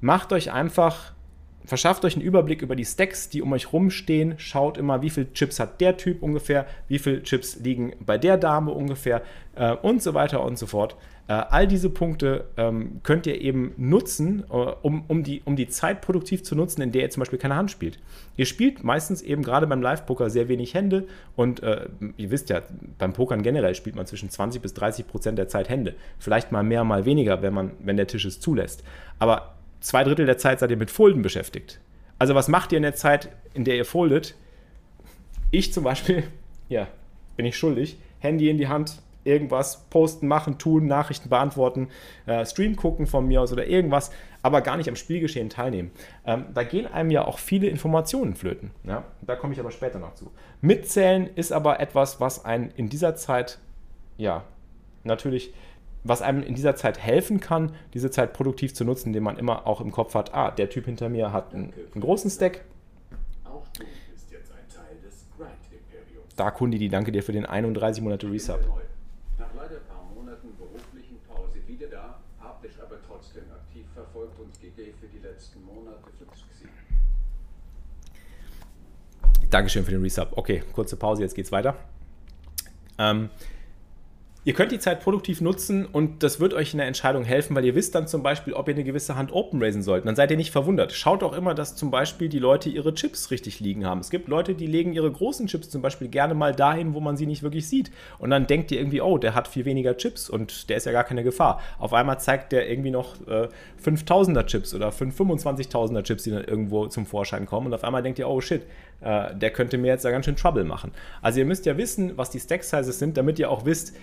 macht 0.00 0.32
euch 0.32 0.52
einfach, 0.52 1.13
verschafft 1.64 2.04
euch 2.04 2.14
einen 2.14 2.24
Überblick 2.24 2.62
über 2.62 2.76
die 2.76 2.84
Stacks, 2.84 3.28
die 3.28 3.42
um 3.42 3.52
euch 3.52 3.72
rumstehen, 3.72 4.34
schaut 4.38 4.78
immer, 4.78 5.02
wie 5.02 5.10
viele 5.10 5.32
Chips 5.32 5.60
hat 5.60 5.80
der 5.80 5.96
Typ 5.96 6.22
ungefähr, 6.22 6.66
wie 6.88 6.98
viele 6.98 7.22
Chips 7.22 7.56
liegen 7.56 7.94
bei 8.04 8.18
der 8.18 8.36
Dame 8.36 8.72
ungefähr 8.72 9.22
äh, 9.54 9.72
und 9.72 10.02
so 10.02 10.14
weiter 10.14 10.42
und 10.44 10.58
so 10.58 10.66
fort. 10.66 10.96
Äh, 11.26 11.32
all 11.32 11.66
diese 11.66 11.88
Punkte 11.88 12.44
ähm, 12.58 13.00
könnt 13.02 13.26
ihr 13.26 13.40
eben 13.40 13.72
nutzen, 13.78 14.44
äh, 14.50 14.52
um, 14.52 15.04
um, 15.08 15.22
die, 15.22 15.40
um 15.46 15.56
die 15.56 15.68
Zeit 15.68 16.02
produktiv 16.02 16.42
zu 16.42 16.54
nutzen, 16.54 16.82
in 16.82 16.92
der 16.92 17.02
ihr 17.02 17.10
zum 17.10 17.22
Beispiel 17.22 17.38
keine 17.38 17.56
Hand 17.56 17.70
spielt. 17.70 17.98
Ihr 18.36 18.44
spielt 18.44 18.84
meistens 18.84 19.22
eben 19.22 19.42
gerade 19.42 19.66
beim 19.66 19.80
Live-Poker 19.80 20.28
sehr 20.28 20.48
wenig 20.48 20.74
Hände 20.74 21.06
und 21.34 21.62
äh, 21.62 21.86
ihr 22.18 22.30
wisst 22.30 22.50
ja, 22.50 22.60
beim 22.98 23.14
Pokern 23.14 23.42
generell 23.42 23.74
spielt 23.74 23.96
man 23.96 24.06
zwischen 24.06 24.28
20 24.28 24.60
bis 24.60 24.74
30 24.74 25.06
Prozent 25.06 25.38
der 25.38 25.48
Zeit 25.48 25.70
Hände. 25.70 25.94
Vielleicht 26.18 26.52
mal 26.52 26.62
mehr, 26.62 26.84
mal 26.84 27.06
weniger, 27.06 27.40
wenn, 27.40 27.54
man, 27.54 27.70
wenn 27.82 27.96
der 27.96 28.06
Tisch 28.06 28.26
es 28.26 28.40
zulässt. 28.40 28.84
Aber 29.18 29.54
zwei 29.84 30.02
Drittel 30.02 30.26
der 30.26 30.38
Zeit 30.38 30.60
seid 30.60 30.70
ihr 30.70 30.76
mit 30.76 30.90
Folden 30.90 31.22
beschäftigt. 31.22 31.78
Also 32.18 32.34
was 32.34 32.48
macht 32.48 32.72
ihr 32.72 32.78
in 32.78 32.82
der 32.82 32.94
Zeit, 32.94 33.28
in 33.52 33.64
der 33.64 33.76
ihr 33.76 33.84
foldet? 33.84 34.34
Ich 35.50 35.72
zum 35.72 35.84
Beispiel, 35.84 36.24
ja, 36.68 36.88
bin 37.36 37.44
ich 37.46 37.56
schuldig, 37.56 37.98
Handy 38.18 38.48
in 38.48 38.56
die 38.56 38.68
Hand, 38.68 39.02
irgendwas 39.24 39.84
posten, 39.90 40.26
machen, 40.26 40.58
tun, 40.58 40.86
Nachrichten 40.86 41.28
beantworten, 41.28 41.88
äh, 42.26 42.44
Stream 42.46 42.76
gucken 42.76 43.06
von 43.06 43.26
mir 43.26 43.42
aus 43.42 43.52
oder 43.52 43.66
irgendwas, 43.66 44.10
aber 44.42 44.62
gar 44.62 44.76
nicht 44.76 44.88
am 44.88 44.96
Spielgeschehen 44.96 45.50
teilnehmen. 45.50 45.90
Ähm, 46.26 46.46
da 46.54 46.62
gehen 46.62 46.86
einem 46.86 47.10
ja 47.10 47.26
auch 47.26 47.38
viele 47.38 47.66
Informationen 47.66 48.34
flöten. 48.34 48.70
Ja? 48.84 49.04
Da 49.22 49.36
komme 49.36 49.52
ich 49.52 49.60
aber 49.60 49.70
später 49.70 49.98
noch 49.98 50.14
zu. 50.14 50.30
Mitzählen 50.60 51.28
ist 51.34 51.52
aber 51.52 51.80
etwas, 51.80 52.20
was 52.20 52.44
einen 52.44 52.70
in 52.76 52.88
dieser 52.88 53.16
Zeit, 53.16 53.58
ja, 54.16 54.44
natürlich, 55.02 55.52
was 56.04 56.22
einem 56.22 56.42
in 56.42 56.54
dieser 56.54 56.76
Zeit 56.76 56.98
helfen 56.98 57.40
kann, 57.40 57.74
diese 57.94 58.10
Zeit 58.10 58.34
produktiv 58.34 58.74
zu 58.74 58.84
nutzen, 58.84 59.08
indem 59.08 59.24
man 59.24 59.38
immer 59.38 59.66
auch 59.66 59.80
im 59.80 59.90
Kopf 59.90 60.14
hat, 60.14 60.34
ah, 60.34 60.50
der 60.50 60.68
Typ 60.70 60.84
hinter 60.84 61.08
mir 61.08 61.32
hat 61.32 61.54
einen, 61.54 61.72
einen 61.92 62.00
großen 62.00 62.30
Stack. 62.30 62.64
Auch 63.44 63.66
du 63.76 63.84
bist 64.12 64.30
jetzt 64.30 64.52
ein 64.52 64.68
Teil 64.68 64.96
des 65.02 65.26
Grind 65.36 65.50
Imperiums. 65.72 66.34
Da, 66.36 66.50
Kundi, 66.50 66.78
die 66.78 66.90
danke 66.90 67.10
dir 67.10 67.22
für 67.22 67.32
den 67.32 67.46
31 67.46 68.02
Monate 68.02 68.30
Resub. 68.30 68.60
Dankeschön 79.54 79.84
für 79.84 79.92
den 79.92 80.02
Resub. 80.02 80.32
Okay, 80.34 80.64
kurze 80.72 80.96
Pause, 80.96 81.22
jetzt 81.22 81.36
geht's 81.36 81.52
weiter. 81.52 81.76
Ähm, 82.98 83.30
Ihr 84.46 84.52
könnt 84.52 84.72
die 84.72 84.78
Zeit 84.78 85.00
produktiv 85.00 85.40
nutzen 85.40 85.86
und 85.86 86.22
das 86.22 86.38
wird 86.38 86.52
euch 86.52 86.74
in 86.74 86.78
der 86.78 86.86
Entscheidung 86.86 87.24
helfen, 87.24 87.56
weil 87.56 87.64
ihr 87.64 87.74
wisst 87.74 87.94
dann 87.94 88.06
zum 88.06 88.22
Beispiel, 88.22 88.52
ob 88.52 88.68
ihr 88.68 88.74
eine 88.74 88.84
gewisse 88.84 89.16
Hand 89.16 89.32
open 89.32 89.62
raisen 89.62 89.82
sollt. 89.82 90.04
Dann 90.04 90.16
seid 90.16 90.30
ihr 90.30 90.36
nicht 90.36 90.50
verwundert. 90.50 90.92
Schaut 90.92 91.22
auch 91.22 91.32
immer, 91.32 91.54
dass 91.54 91.76
zum 91.76 91.90
Beispiel 91.90 92.28
die 92.28 92.40
Leute 92.40 92.68
ihre 92.68 92.92
Chips 92.92 93.30
richtig 93.30 93.60
liegen 93.60 93.86
haben. 93.86 94.00
Es 94.00 94.10
gibt 94.10 94.28
Leute, 94.28 94.54
die 94.54 94.66
legen 94.66 94.92
ihre 94.92 95.10
großen 95.10 95.46
Chips 95.46 95.70
zum 95.70 95.80
Beispiel 95.80 96.08
gerne 96.08 96.34
mal 96.34 96.54
dahin, 96.54 96.92
wo 96.92 97.00
man 97.00 97.16
sie 97.16 97.24
nicht 97.24 97.42
wirklich 97.42 97.66
sieht. 97.66 97.90
Und 98.18 98.28
dann 98.28 98.46
denkt 98.46 98.70
ihr 98.70 98.78
irgendwie, 98.78 99.00
oh, 99.00 99.16
der 99.16 99.34
hat 99.34 99.48
viel 99.48 99.64
weniger 99.64 99.96
Chips 99.96 100.28
und 100.28 100.68
der 100.68 100.76
ist 100.76 100.84
ja 100.84 100.92
gar 100.92 101.04
keine 101.04 101.24
Gefahr. 101.24 101.62
Auf 101.78 101.94
einmal 101.94 102.20
zeigt 102.20 102.52
der 102.52 102.68
irgendwie 102.68 102.90
noch 102.90 103.14
äh, 103.26 103.48
5000er 103.82 104.44
Chips 104.44 104.74
oder 104.74 104.90
25.000er 104.90 106.02
Chips, 106.02 106.24
die 106.24 106.30
dann 106.32 106.44
irgendwo 106.44 106.86
zum 106.88 107.06
Vorschein 107.06 107.46
kommen. 107.46 107.68
Und 107.68 107.72
auf 107.72 107.82
einmal 107.82 108.02
denkt 108.02 108.18
ihr, 108.18 108.28
oh 108.28 108.42
shit, 108.42 108.66
äh, 109.00 109.34
der 109.34 109.50
könnte 109.50 109.78
mir 109.78 109.88
jetzt 109.88 110.04
da 110.04 110.10
ganz 110.10 110.24
schön 110.24 110.36
Trouble 110.36 110.64
machen. 110.64 110.92
Also 111.22 111.38
ihr 111.38 111.46
müsst 111.46 111.66
ja 111.66 111.76
wissen, 111.76 112.16
was 112.16 112.30
die 112.30 112.40
Stack 112.40 112.64
Sizes 112.64 112.98
sind, 112.98 113.16
damit 113.16 113.38
ihr 113.38 113.50
auch 113.50 113.64
wisst, 113.64 113.94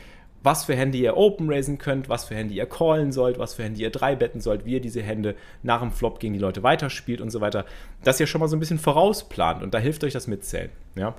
was 0.44 0.66
für 0.66 0.76
Hände 0.76 0.98
ihr 0.98 1.18
open 1.18 1.52
raisen 1.52 1.78
könnt, 1.78 2.10
was 2.10 2.26
für 2.26 2.36
Hände 2.36 2.54
ihr 2.54 2.66
callen 2.66 3.12
sollt, 3.12 3.38
was 3.38 3.54
für 3.54 3.64
Hände 3.64 3.80
ihr 3.80 3.92
drei 3.92 4.16
betten 4.16 4.42
sollt, 4.42 4.66
wie 4.66 4.74
ihr 4.74 4.82
diese 4.82 5.02
Hände 5.02 5.36
nach 5.62 5.82
dem 5.82 5.92
Flop 5.92 6.20
gegen 6.20 6.34
die 6.34 6.40
Leute 6.40 6.64
weiterspielt 6.64 7.22
und 7.22 7.30
so 7.30 7.42
weiter. 7.42 7.66
Dass 8.04 8.20
ihr 8.20 8.28
schon 8.28 8.42
mal 8.42 8.48
so 8.48 8.56
ein 8.56 8.60
bisschen 8.60 8.80
vorausplant 8.80 9.62
und 9.62 9.74
da 9.74 9.78
hilft 9.78 10.04
euch 10.04 10.14
das 10.14 10.28
Mitzählen. 10.28 10.70
Ja? 10.96 11.16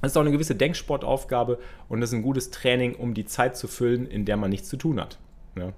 Das 0.00 0.12
ist 0.12 0.16
auch 0.16 0.22
eine 0.22 0.30
gewisse 0.30 0.54
Denksportaufgabe 0.54 1.58
und 1.88 2.00
das 2.00 2.10
ist 2.10 2.14
ein 2.14 2.22
gutes 2.22 2.50
Training, 2.50 2.94
um 2.94 3.14
die 3.14 3.24
Zeit 3.24 3.56
zu 3.56 3.66
füllen, 3.66 4.06
in 4.06 4.24
der 4.24 4.36
man 4.36 4.50
nichts 4.50 4.68
zu 4.68 4.76
tun 4.76 5.00
hat. 5.00 5.18
Ja? 5.56 5.72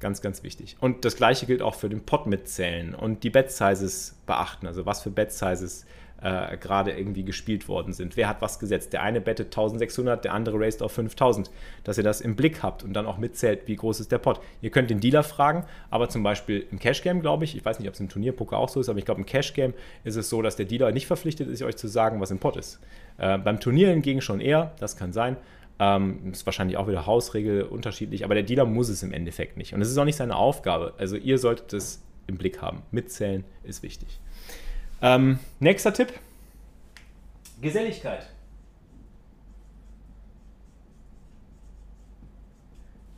Ganz, 0.00 0.20
ganz 0.22 0.42
wichtig. 0.42 0.76
Und 0.80 1.04
das 1.04 1.16
gleiche 1.16 1.46
gilt 1.46 1.62
auch 1.62 1.74
für 1.74 1.88
den 1.88 2.04
Pot 2.04 2.26
mitzählen 2.26 2.94
und 2.94 3.22
die 3.22 3.30
Bet 3.30 3.50
Sizes 3.50 4.16
beachten. 4.26 4.66
Also 4.66 4.86
was 4.86 5.02
für 5.02 5.10
Bet 5.10 5.32
Sizes 5.32 5.86
äh, 6.22 6.56
gerade 6.56 6.92
irgendwie 6.92 7.24
gespielt 7.24 7.68
worden 7.68 7.92
sind. 7.92 8.16
Wer 8.16 8.28
hat 8.28 8.42
was 8.42 8.58
gesetzt? 8.58 8.92
Der 8.92 9.02
eine 9.02 9.20
bettet 9.20 9.46
1600, 9.46 10.24
der 10.24 10.34
andere 10.34 10.60
raced 10.60 10.82
auf 10.82 10.92
5000. 10.92 11.50
Dass 11.84 11.98
ihr 11.98 12.04
das 12.04 12.20
im 12.20 12.36
Blick 12.36 12.62
habt 12.62 12.82
und 12.82 12.92
dann 12.92 13.06
auch 13.06 13.18
mitzählt, 13.18 13.62
wie 13.66 13.76
groß 13.76 14.00
ist 14.00 14.12
der 14.12 14.18
Pot. 14.18 14.40
Ihr 14.60 14.70
könnt 14.70 14.90
den 14.90 15.00
Dealer 15.00 15.22
fragen, 15.22 15.64
aber 15.90 16.08
zum 16.08 16.22
Beispiel 16.22 16.66
im 16.70 16.78
Cash 16.78 17.02
Game, 17.02 17.20
glaube 17.20 17.44
ich, 17.44 17.56
ich 17.56 17.64
weiß 17.64 17.78
nicht, 17.78 17.88
ob 17.88 17.94
es 17.94 18.00
im 18.00 18.08
Turnierpoker 18.08 18.58
auch 18.58 18.68
so 18.68 18.80
ist, 18.80 18.88
aber 18.88 18.98
ich 18.98 19.04
glaube, 19.04 19.20
im 19.20 19.26
Cash 19.26 19.54
Game 19.54 19.74
ist 20.04 20.16
es 20.16 20.28
so, 20.28 20.42
dass 20.42 20.56
der 20.56 20.66
Dealer 20.66 20.92
nicht 20.92 21.06
verpflichtet 21.06 21.48
ist, 21.48 21.62
euch 21.62 21.76
zu 21.76 21.88
sagen, 21.88 22.20
was 22.20 22.30
im 22.30 22.38
Pot 22.38 22.56
ist. 22.56 22.80
Äh, 23.18 23.38
beim 23.38 23.60
Turnier 23.60 23.88
hingegen 23.88 24.20
schon 24.20 24.40
eher, 24.40 24.72
das 24.78 24.96
kann 24.96 25.12
sein. 25.12 25.36
Ähm, 25.78 26.32
ist 26.32 26.44
wahrscheinlich 26.44 26.76
auch 26.76 26.88
wieder 26.88 27.06
Hausregel 27.06 27.62
unterschiedlich, 27.62 28.24
aber 28.24 28.34
der 28.34 28.42
Dealer 28.42 28.66
muss 28.66 28.90
es 28.90 29.02
im 29.02 29.14
Endeffekt 29.14 29.56
nicht. 29.56 29.72
Und 29.72 29.80
es 29.80 29.90
ist 29.90 29.96
auch 29.96 30.04
nicht 30.04 30.16
seine 30.16 30.36
Aufgabe. 30.36 30.92
Also 30.98 31.16
ihr 31.16 31.38
solltet 31.38 31.72
es 31.72 32.02
im 32.26 32.36
Blick 32.36 32.60
haben. 32.60 32.82
Mitzählen 32.90 33.44
ist 33.64 33.82
wichtig. 33.82 34.20
Ähm, 35.02 35.38
nächster 35.58 35.92
Tipp: 35.92 36.12
Geselligkeit. 37.60 38.26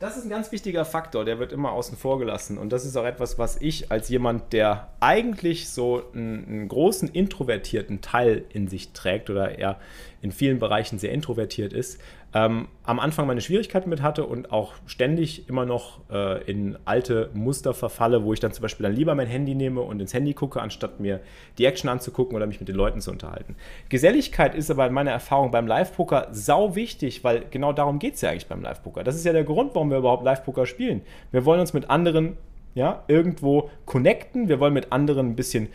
Das 0.03 0.17
ist 0.17 0.25
ein 0.25 0.29
ganz 0.29 0.51
wichtiger 0.51 0.83
Faktor, 0.83 1.23
der 1.23 1.39
wird 1.39 1.53
immer 1.53 1.71
außen 1.71 1.97
vor 1.97 2.19
gelassen. 2.19 2.57
Und 2.57 2.73
das 2.73 2.83
ist 2.83 2.97
auch 2.97 3.05
etwas, 3.05 3.39
was 3.39 3.61
ich 3.61 3.89
als 3.89 4.09
jemand, 4.09 4.51
der 4.51 4.89
eigentlich 4.99 5.69
so 5.69 6.03
einen, 6.13 6.45
einen, 6.45 6.67
großen 6.67 7.07
introvertierten 7.07 8.01
Teil 8.01 8.43
in 8.49 8.67
sich 8.67 8.91
trägt 8.91 9.29
oder 9.29 9.57
eher 9.57 9.79
in 10.23 10.31
vielen 10.31 10.57
Bereichen 10.57 10.97
sehr 10.99 11.11
introvertiert 11.11 11.73
ist, 11.73 12.01
ähm, 12.33 12.69
am 12.83 12.99
Anfang 13.01 13.27
meine 13.27 13.41
Schwierigkeiten 13.41 13.89
mit 13.89 14.01
hatte 14.01 14.25
und 14.25 14.53
auch 14.53 14.73
ständig 14.85 15.49
immer 15.49 15.65
noch 15.65 15.99
äh, 16.09 16.41
in 16.49 16.77
alte 16.85 17.29
Muster 17.33 17.73
verfalle, 17.73 18.23
wo 18.23 18.31
ich 18.31 18.39
dann 18.39 18.53
zum 18.53 18.61
Beispiel 18.61 18.85
dann 18.85 18.95
lieber 18.95 19.15
mein 19.15 19.27
Handy 19.27 19.53
nehme 19.53 19.81
und 19.81 19.99
ins 19.99 20.13
Handy 20.13 20.33
gucke, 20.33 20.61
anstatt 20.61 21.01
mir 21.01 21.19
die 21.57 21.65
Action 21.65 21.89
anzugucken 21.89 22.37
oder 22.37 22.47
mich 22.47 22.61
mit 22.61 22.69
den 22.69 22.75
Leuten 22.77 23.01
zu 23.01 23.11
unterhalten. 23.11 23.57
Geselligkeit 23.89 24.55
ist 24.55 24.71
aber 24.71 24.87
in 24.87 24.93
meiner 24.93 25.11
Erfahrung 25.11 25.51
beim 25.51 25.67
Live-Poker 25.67 26.29
sau 26.31 26.73
wichtig, 26.73 27.25
weil 27.25 27.43
genau 27.51 27.73
darum 27.73 27.99
geht 27.99 28.15
es 28.15 28.21
ja 28.21 28.29
eigentlich 28.29 28.47
beim 28.47 28.61
Live-Poker. 28.61 29.03
Das 29.03 29.15
ist 29.15 29.25
ja 29.25 29.33
der 29.33 29.43
Grund, 29.43 29.75
warum 29.75 29.91
wir 29.91 29.97
überhaupt 29.97 30.23
Live-Poker 30.23 30.65
spielen. 30.65 31.01
Wir 31.31 31.43
wollen 31.43 31.59
uns 31.59 31.73
mit 31.73 31.89
anderen 31.89 32.37
ja, 32.75 33.03
irgendwo 33.07 33.69
connecten, 33.85 34.47
wir 34.47 34.59
wollen 34.59 34.73
mit 34.73 34.91
anderen 34.93 35.31
ein 35.31 35.35
bisschen 35.35 35.67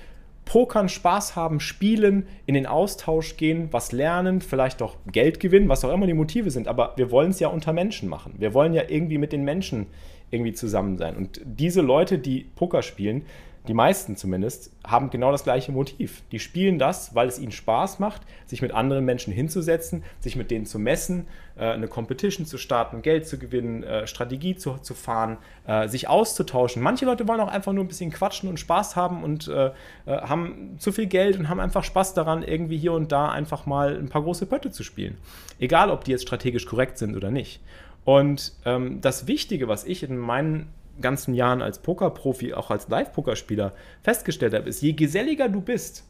Pokern, 0.49 0.89
Spaß 0.89 1.37
haben, 1.37 1.61
spielen, 1.61 2.27
in 2.47 2.55
den 2.55 2.67
Austausch 2.67 3.37
gehen, 3.37 3.69
was 3.71 3.93
lernen, 3.93 4.41
vielleicht 4.41 4.81
auch 4.81 4.97
Geld 5.13 5.41
gewinnen, 5.41 5.69
was 5.69 5.85
auch 5.85 5.93
immer 5.93 6.07
die 6.07 6.15
Motive 6.15 6.51
sind. 6.51 6.69
Aber 6.69 6.95
wir 6.97 7.11
wollen 7.11 7.31
es 7.31 7.39
ja 7.39 7.49
unter 7.49 7.75
Menschen 7.75 8.09
machen. 8.09 8.35
Wir 8.39 8.55
wollen 8.55 8.73
ja 8.73 8.85
irgendwie 8.89 9.19
mit 9.19 9.33
den 9.33 9.45
Menschen 9.45 9.89
irgendwie 10.31 10.55
zusammen 10.55 10.97
sein. 10.97 11.19
Und 11.19 11.43
diese 11.45 11.83
Leute, 11.83 12.19
die 12.19 12.47
Poker 12.57 12.81
spielen, 12.81 13.27
die 13.69 13.75
meisten 13.75 14.17
zumindest, 14.17 14.73
haben 14.83 15.11
genau 15.11 15.31
das 15.31 15.45
gleiche 15.45 15.71
Motiv. 15.73 16.23
Die 16.33 16.39
spielen 16.39 16.79
das, 16.79 17.15
weil 17.15 17.29
es 17.29 17.39
ihnen 17.39 17.53
Spaß 17.53 17.99
macht, 17.99 18.23
sich 18.47 18.63
mit 18.63 18.73
anderen 18.73 19.05
Menschen 19.05 19.33
hinzusetzen, 19.33 20.03
sich 20.21 20.37
mit 20.37 20.51
denen 20.51 20.65
zu 20.65 20.79
messen, 20.79 21.27
äh, 21.57 21.65
eine 21.65 21.87
Competition 21.87 22.47
zu 22.47 22.57
starten, 22.57 23.03
Geld 23.03 23.29
zu 23.29 23.39
gewinnen, 23.39 23.83
äh, 23.83 24.07
Strategie 24.07 24.57
zu, 24.57 24.79
zu 24.79 24.95
fahren, 24.95 25.37
äh, 25.67 25.87
sich 25.87 26.09
auszutauschen. 26.09 26.83
Manche 26.83 27.05
Leute 27.05 27.29
wollen 27.29 27.41
auch 27.41 27.49
einfach 27.49 27.75
nur 27.75 27.85
ein 27.85 27.89
bisschen 27.89 28.11
quatschen 28.11 28.49
und 28.49 28.59
Spaß 28.59 28.97
haben 28.97 29.23
und 29.23 29.51
haben 30.07 30.77
zu 30.79 30.93
viel 30.93 31.07
Geld 31.07 31.39
und 31.39 31.49
haben 31.49 31.61
einfach 31.61 31.85
Spaß 31.85 32.15
daran, 32.15 32.43
irgendwie 32.43 32.79
hier 32.79 32.93
und 32.93 33.13
da 33.13 33.31
einfach 33.31 33.67
mal 33.67 33.97
ein 33.97 34.09
paar 34.09 34.23
große 34.23 34.47
Pötte 34.47 34.71
zu 34.71 34.83
spielen. 34.83 35.19
Egal, 35.59 35.91
ob 35.91 36.05
die 36.05 36.13
jetzt 36.13 36.23
strategisch 36.23 36.67
korrekt 36.67 36.99
sind 36.99 37.17
oder 37.17 37.31
nicht. 37.31 37.61
Und 38.05 38.53
ähm, 38.65 39.01
das 39.01 39.27
Wichtige, 39.27 39.69
was 39.69 39.85
ich 39.85 40.03
in 40.03 40.17
meinen 40.17 40.69
ganzen 41.01 41.35
Jahren 41.35 41.63
als 41.63 41.81
Pokerprofi, 41.81 42.55
auch 42.55 42.71
als 42.71 42.89
Live-Pokerspieler 42.89 43.73
festgestellt 44.03 44.55
habe, 44.55 44.69
ist, 44.69 44.83
je 44.83 44.93
geselliger 44.93 45.49
du 45.49 45.61
bist, 45.61 46.05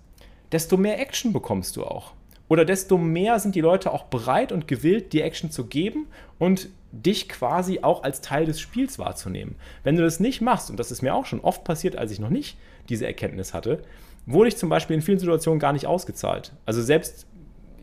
desto 0.53 0.77
mehr 0.77 1.01
Action 1.01 1.33
bekommst 1.33 1.77
du 1.77 1.85
auch. 1.85 2.15
Oder 2.49 2.65
desto 2.65 2.97
mehr 2.97 3.39
sind 3.39 3.55
die 3.55 3.61
Leute 3.61 3.93
auch 3.93 4.05
bereit 4.05 4.53
und 4.53 4.67
gewillt, 4.67 5.13
dir 5.13 5.25
Action 5.25 5.51
zu 5.51 5.67
geben 5.67 6.07
und 6.39 6.71
dich 6.93 7.29
quasi 7.29 7.81
auch 7.83 8.03
als 8.03 8.23
Teil 8.23 8.47
des 8.47 8.59
Spiels 8.59 8.99
wahrzunehmen. 8.99 9.57
Wenn 9.85 9.97
du 9.97 10.03
das 10.03 10.21
nicht 10.21 10.41
machst, 10.41 10.71
und 10.71 10.81
das 10.81 10.91
ist 10.91 11.03
mir 11.03 11.15
auch 11.15 11.27
schon 11.27 11.41
oft 11.41 11.65
passiert, 11.65 11.97
als 11.97 12.11
ich 12.11 12.21
noch 12.21 12.31
nicht 12.31 12.57
diese 12.89 13.07
Erkenntnis 13.07 13.53
hatte, 13.53 13.83
wurde 14.25 14.49
ich 14.49 14.57
zum 14.57 14.71
Beispiel 14.71 14.97
in 14.97 15.03
vielen 15.03 15.19
Situationen 15.19 15.61
gar 15.61 15.75
nicht 15.75 15.87
ausgezahlt. 15.87 16.53
Also 16.65 16.83
selbst 16.83 17.27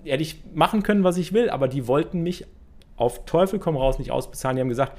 hätte 0.04 0.24
ich 0.24 0.44
machen 0.54 0.82
können, 0.82 1.04
was 1.04 1.18
ich 1.18 1.34
will, 1.34 1.50
aber 1.50 1.68
die 1.68 1.88
wollten 1.88 2.22
mich 2.22 2.46
auf 2.98 3.26
Teufel 3.26 3.60
komm 3.60 3.78
raus 3.78 4.00
nicht 4.00 4.12
ausbezahlen. 4.12 4.56
Die 4.56 4.62
haben 4.62 4.70
gesagt, 4.70 4.98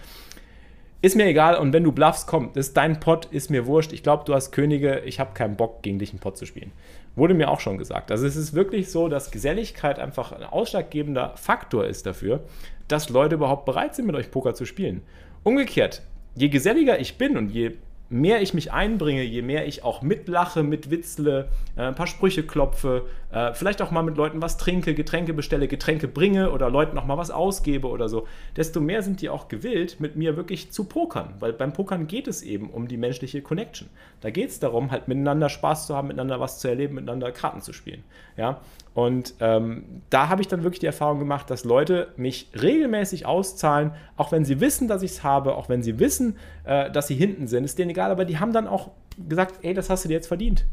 ist 1.03 1.17
mir 1.17 1.27
egal 1.27 1.57
und 1.57 1.73
wenn 1.73 1.85
du 1.85 1.93
bluffst, 1.93 2.27
komm, 2.27 2.51
das 2.55 2.69
ist 2.69 2.77
dein 2.77 3.01
Pot, 3.01 3.27
ist 3.27 3.51
mir 3.51 3.67
wurscht. 3.67 3.93
Ich 3.93 4.03
glaube, 4.03 4.25
du 4.25 4.35
hast 4.35 4.51
Könige, 4.51 5.01
ich 5.01 5.21
habe 5.21 5.35
keinen 5.35 5.57
Bock, 5.57 5.83
gegen 5.83 5.99
dich 5.99 6.11
einen 6.11 6.21
Pot 6.21 6.37
zu 6.37 6.47
spielen. 6.47 6.73
Wurde 7.15 7.35
mir 7.35 7.51
auch 7.51 7.61
schon 7.61 7.79
gesagt. 7.79 8.11
Also 8.11 8.27
es 8.27 8.37
ist 8.37 8.55
wirklich 8.55 8.91
so, 8.91 9.09
dass 9.09 9.31
Geselligkeit 9.31 9.99
einfach 9.99 10.33
ein 10.33 10.43
ausschlaggebender 10.43 11.35
Faktor 11.37 11.87
ist 11.87 12.07
dafür, 12.07 12.41
dass 12.89 13.09
Leute 13.09 13.35
überhaupt 13.35 13.67
bereit 13.67 13.95
sind, 13.95 14.07
mit 14.07 14.17
euch 14.17 14.31
Poker 14.31 14.55
zu 14.55 14.65
spielen. 14.65 15.03
Umgekehrt, 15.43 16.03
je 16.35 16.49
geselliger 16.49 16.99
ich 16.99 17.19
bin 17.19 17.37
und 17.37 17.51
je 17.51 17.73
mehr 18.09 18.41
ich 18.41 18.55
mich 18.55 18.73
einbringe, 18.73 19.23
je 19.23 19.43
mehr 19.43 19.67
ich 19.67 19.85
auch 19.85 20.03
mitlache, 20.03 20.63
mitwitzle, 20.63 21.49
äh, 21.77 21.83
ein 21.83 21.95
paar 21.95 22.07
Sprüche 22.07 22.45
klopfe, 22.45 23.07
äh, 23.31 23.53
vielleicht 23.55 23.83
auch 23.83 23.91
mal 23.91 24.03
mit 24.03 24.17
Leuten 24.17 24.41
was 24.41 24.57
trinke, 24.57 24.95
Getränke 24.95 25.35
bestelle, 25.35 25.69
Getränke 25.69 26.09
bringe 26.09 26.51
oder 26.51 26.71
Leuten 26.71 26.95
noch 26.95 27.07
mal 27.07 27.19
was 27.19 27.31
ausgebe 27.31 27.89
oder 27.89 28.09
so, 28.09 28.27
desto 28.57 28.81
mehr 28.81 29.03
sind 29.03 29.21
die 29.21 29.29
auch 29.29 29.49
gewillt, 29.49 30.01
mit 30.01 30.17
mir 30.17 30.37
wirklich 30.37 30.71
zu 30.71 30.85
pokern. 30.85 31.35
Weil 31.41 31.53
beim 31.53 31.73
Pokern 31.73 32.07
geht 32.07 32.29
es 32.29 32.43
eben 32.43 32.71
um 32.71 32.89
die 32.89 32.97
menschliche 32.97 33.43
Connection. 33.43 33.89
Da 34.21 34.31
geht 34.31 34.51
es 34.51 34.61
darum, 34.61 34.91
halt 34.91 35.09
miteinander 35.09 35.49
Spaß 35.49 35.87
zu 35.87 35.97
haben, 35.97 36.09
miteinander 36.09 36.41
was 36.41 36.61
zu 36.61 36.69
erleben, 36.69 36.95
miteinander 36.95 37.33
Karten 37.33 37.61
zu 37.61 37.73
spielen. 37.73 38.05
Ja? 38.37 38.61
Und 38.95 39.35
ähm, 39.41 40.03
da 40.09 40.29
habe 40.29 40.41
ich 40.41 40.49
dann 40.49 40.63
wirklich 40.63 40.81
die 40.81 40.87
Erfahrung 40.87 41.19
gemacht, 41.19 41.51
dass 41.51 41.65
Leute 41.65 42.09
mich 42.17 42.49
regelmäßig 42.61 43.27
auszahlen, 43.27 43.93
auch 44.17 44.33
wenn 44.33 44.45
sie 44.45 44.61
wissen, 44.61 44.89
dass 44.89 45.03
ich 45.03 45.11
es 45.11 45.23
habe, 45.23 45.57
auch 45.57 45.69
wenn 45.69 45.83
sie 45.83 45.99
wissen, 45.99 46.37
äh, 46.65 46.91
dass 46.91 47.09
sie 47.09 47.15
hinten 47.15 47.47
sind, 47.47 47.65
ist 47.65 47.79
denen 47.79 47.91
egal, 47.91 48.11
aber 48.11 48.25
die 48.25 48.39
haben 48.39 48.53
dann 48.53 48.67
auch 48.67 48.91
gesagt, 49.29 49.57
ey, 49.63 49.75
das 49.75 49.91
hast 49.91 50.05
du 50.05 50.09
dir 50.09 50.15
jetzt 50.15 50.29
verdient. 50.29 50.65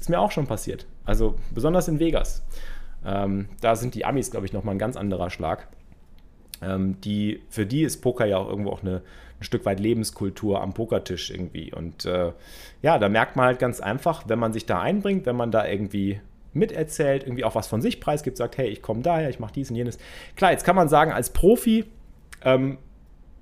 Ist 0.00 0.08
mir 0.08 0.18
auch 0.18 0.32
schon 0.32 0.46
passiert. 0.46 0.86
Also 1.04 1.36
besonders 1.54 1.86
in 1.88 2.00
Vegas. 2.00 2.42
Ähm, 3.04 3.48
da 3.60 3.76
sind 3.76 3.94
die 3.94 4.04
Amis, 4.04 4.30
glaube 4.30 4.46
ich, 4.46 4.52
nochmal 4.52 4.74
ein 4.74 4.78
ganz 4.78 4.96
anderer 4.96 5.30
Schlag. 5.30 5.68
Ähm, 6.62 7.00
die, 7.02 7.42
für 7.48 7.66
die 7.66 7.82
ist 7.82 7.98
Poker 7.98 8.26
ja 8.26 8.38
auch 8.38 8.48
irgendwo 8.48 8.70
auch 8.70 8.82
eine, 8.82 9.02
ein 9.40 9.44
Stück 9.44 9.64
weit 9.64 9.80
Lebenskultur 9.80 10.60
am 10.60 10.72
Pokertisch 10.72 11.30
irgendwie. 11.30 11.72
Und 11.72 12.04
äh, 12.06 12.32
ja, 12.82 12.98
da 12.98 13.08
merkt 13.08 13.36
man 13.36 13.46
halt 13.46 13.58
ganz 13.58 13.80
einfach, 13.80 14.24
wenn 14.26 14.38
man 14.38 14.52
sich 14.52 14.66
da 14.66 14.80
einbringt, 14.80 15.26
wenn 15.26 15.36
man 15.36 15.50
da 15.50 15.66
irgendwie 15.66 16.20
miterzählt, 16.52 17.22
irgendwie 17.22 17.44
auch 17.44 17.54
was 17.54 17.68
von 17.68 17.80
sich 17.80 18.00
preisgibt, 18.00 18.36
sagt, 18.36 18.58
hey, 18.58 18.68
ich 18.68 18.82
komme 18.82 19.02
daher, 19.02 19.30
ich 19.30 19.38
mache 19.38 19.52
dies 19.52 19.70
und 19.70 19.76
jenes. 19.76 19.98
Klar, 20.36 20.52
jetzt 20.52 20.64
kann 20.64 20.76
man 20.76 20.88
sagen, 20.88 21.12
als 21.12 21.30
Profi, 21.30 21.84
ähm, 22.44 22.78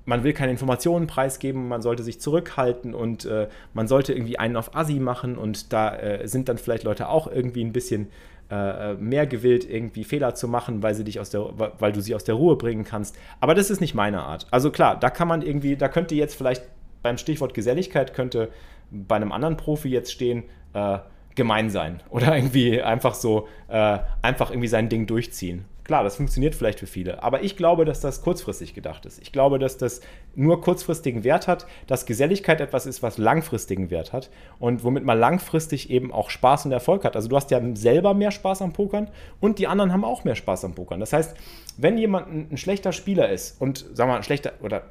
man 0.08 0.24
will 0.24 0.32
keine 0.32 0.50
Informationen 0.50 1.06
preisgeben, 1.06 1.68
man 1.68 1.82
sollte 1.82 2.02
sich 2.02 2.18
zurückhalten 2.18 2.94
und 2.94 3.26
äh, 3.26 3.46
man 3.74 3.86
sollte 3.88 4.14
irgendwie 4.14 4.38
einen 4.38 4.56
auf 4.56 4.74
Assi 4.74 5.00
machen 5.00 5.36
und 5.36 5.70
da 5.74 5.94
äh, 5.94 6.26
sind 6.26 6.48
dann 6.48 6.56
vielleicht 6.56 6.84
Leute 6.84 7.10
auch 7.10 7.30
irgendwie 7.30 7.62
ein 7.62 7.74
bisschen 7.74 8.08
äh, 8.50 8.94
mehr 8.94 9.26
gewillt, 9.26 9.68
irgendwie 9.68 10.04
Fehler 10.04 10.34
zu 10.34 10.48
machen, 10.48 10.82
weil 10.82 10.94
sie 10.94 11.04
dich 11.04 11.20
aus 11.20 11.28
der, 11.28 11.50
weil 11.78 11.92
du 11.92 12.00
sie 12.00 12.14
aus 12.14 12.24
der 12.24 12.36
Ruhe 12.36 12.56
bringen 12.56 12.84
kannst. 12.84 13.18
Aber 13.40 13.54
das 13.54 13.68
ist 13.68 13.82
nicht 13.82 13.94
meine 13.94 14.22
Art. 14.22 14.46
Also 14.50 14.70
klar, 14.70 14.98
da 14.98 15.10
kann 15.10 15.28
man 15.28 15.42
irgendwie, 15.42 15.76
da 15.76 15.88
könnte 15.88 16.14
jetzt 16.14 16.34
vielleicht 16.34 16.62
beim 17.02 17.18
Stichwort 17.18 17.52
Geselligkeit 17.52 18.14
könnte 18.14 18.48
bei 18.90 19.16
einem 19.16 19.30
anderen 19.30 19.58
Profi 19.58 19.90
jetzt 19.90 20.10
stehen, 20.10 20.44
äh, 20.72 21.00
gemein 21.34 21.68
sein 21.68 22.00
oder 22.08 22.34
irgendwie 22.36 22.80
einfach 22.80 23.12
so, 23.12 23.46
äh, 23.68 23.98
einfach 24.22 24.50
irgendwie 24.50 24.68
sein 24.68 24.88
Ding 24.88 25.06
durchziehen. 25.06 25.66
Klar, 25.88 26.04
das 26.04 26.16
funktioniert 26.16 26.54
vielleicht 26.54 26.80
für 26.80 26.86
viele, 26.86 27.22
aber 27.22 27.42
ich 27.42 27.56
glaube, 27.56 27.86
dass 27.86 28.00
das 28.00 28.20
kurzfristig 28.20 28.74
gedacht 28.74 29.06
ist. 29.06 29.22
Ich 29.22 29.32
glaube, 29.32 29.58
dass 29.58 29.78
das 29.78 30.02
nur 30.34 30.60
kurzfristigen 30.60 31.24
Wert 31.24 31.48
hat, 31.48 31.66
dass 31.86 32.04
Geselligkeit 32.04 32.60
etwas 32.60 32.84
ist, 32.84 33.02
was 33.02 33.16
langfristigen 33.16 33.90
Wert 33.90 34.12
hat 34.12 34.28
und 34.58 34.84
womit 34.84 35.04
man 35.04 35.18
langfristig 35.18 35.88
eben 35.88 36.12
auch 36.12 36.28
Spaß 36.28 36.66
und 36.66 36.72
Erfolg 36.72 37.04
hat. 37.04 37.16
Also 37.16 37.30
du 37.30 37.36
hast 37.36 37.50
ja 37.50 37.62
selber 37.72 38.12
mehr 38.12 38.32
Spaß 38.32 38.60
am 38.60 38.74
Pokern 38.74 39.08
und 39.40 39.58
die 39.58 39.66
anderen 39.66 39.90
haben 39.90 40.04
auch 40.04 40.24
mehr 40.24 40.34
Spaß 40.34 40.66
am 40.66 40.74
Pokern. 40.74 41.00
Das 41.00 41.14
heißt, 41.14 41.34
wenn 41.78 41.96
jemand 41.96 42.52
ein, 42.52 42.58
schlechter 42.58 42.92
Spieler 42.92 43.30
ist 43.30 43.58
und, 43.58 43.78
sagen 43.78 43.96
wir 43.96 44.06
mal, 44.08 44.16
ein 44.18 44.24
schlechter 44.24 44.52
oder 44.60 44.82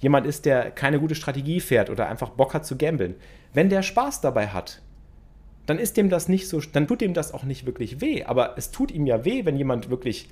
jemand 0.00 0.26
ist, 0.26 0.46
der 0.46 0.72
keine 0.72 0.98
gute 0.98 1.14
Strategie 1.14 1.60
fährt 1.60 1.90
oder 1.90 2.08
einfach 2.08 2.30
Bock 2.30 2.54
hat 2.54 2.66
zu 2.66 2.76
gambeln, 2.76 3.14
wenn 3.52 3.68
der 3.68 3.84
Spaß 3.84 4.20
dabei 4.20 4.48
hat, 4.48 4.82
dann 5.68 5.78
ist 5.78 5.98
dem 5.98 6.08
das 6.08 6.28
nicht 6.28 6.48
so, 6.48 6.60
dann 6.60 6.86
tut 6.86 7.02
dem 7.02 7.12
das 7.12 7.34
auch 7.34 7.42
nicht 7.42 7.66
wirklich 7.66 8.00
weh. 8.00 8.24
Aber 8.24 8.56
es 8.56 8.70
tut 8.70 8.90
ihm 8.90 9.06
ja 9.06 9.26
weh, 9.26 9.44
wenn 9.44 9.58
jemand 9.58 9.90
wirklich 9.90 10.30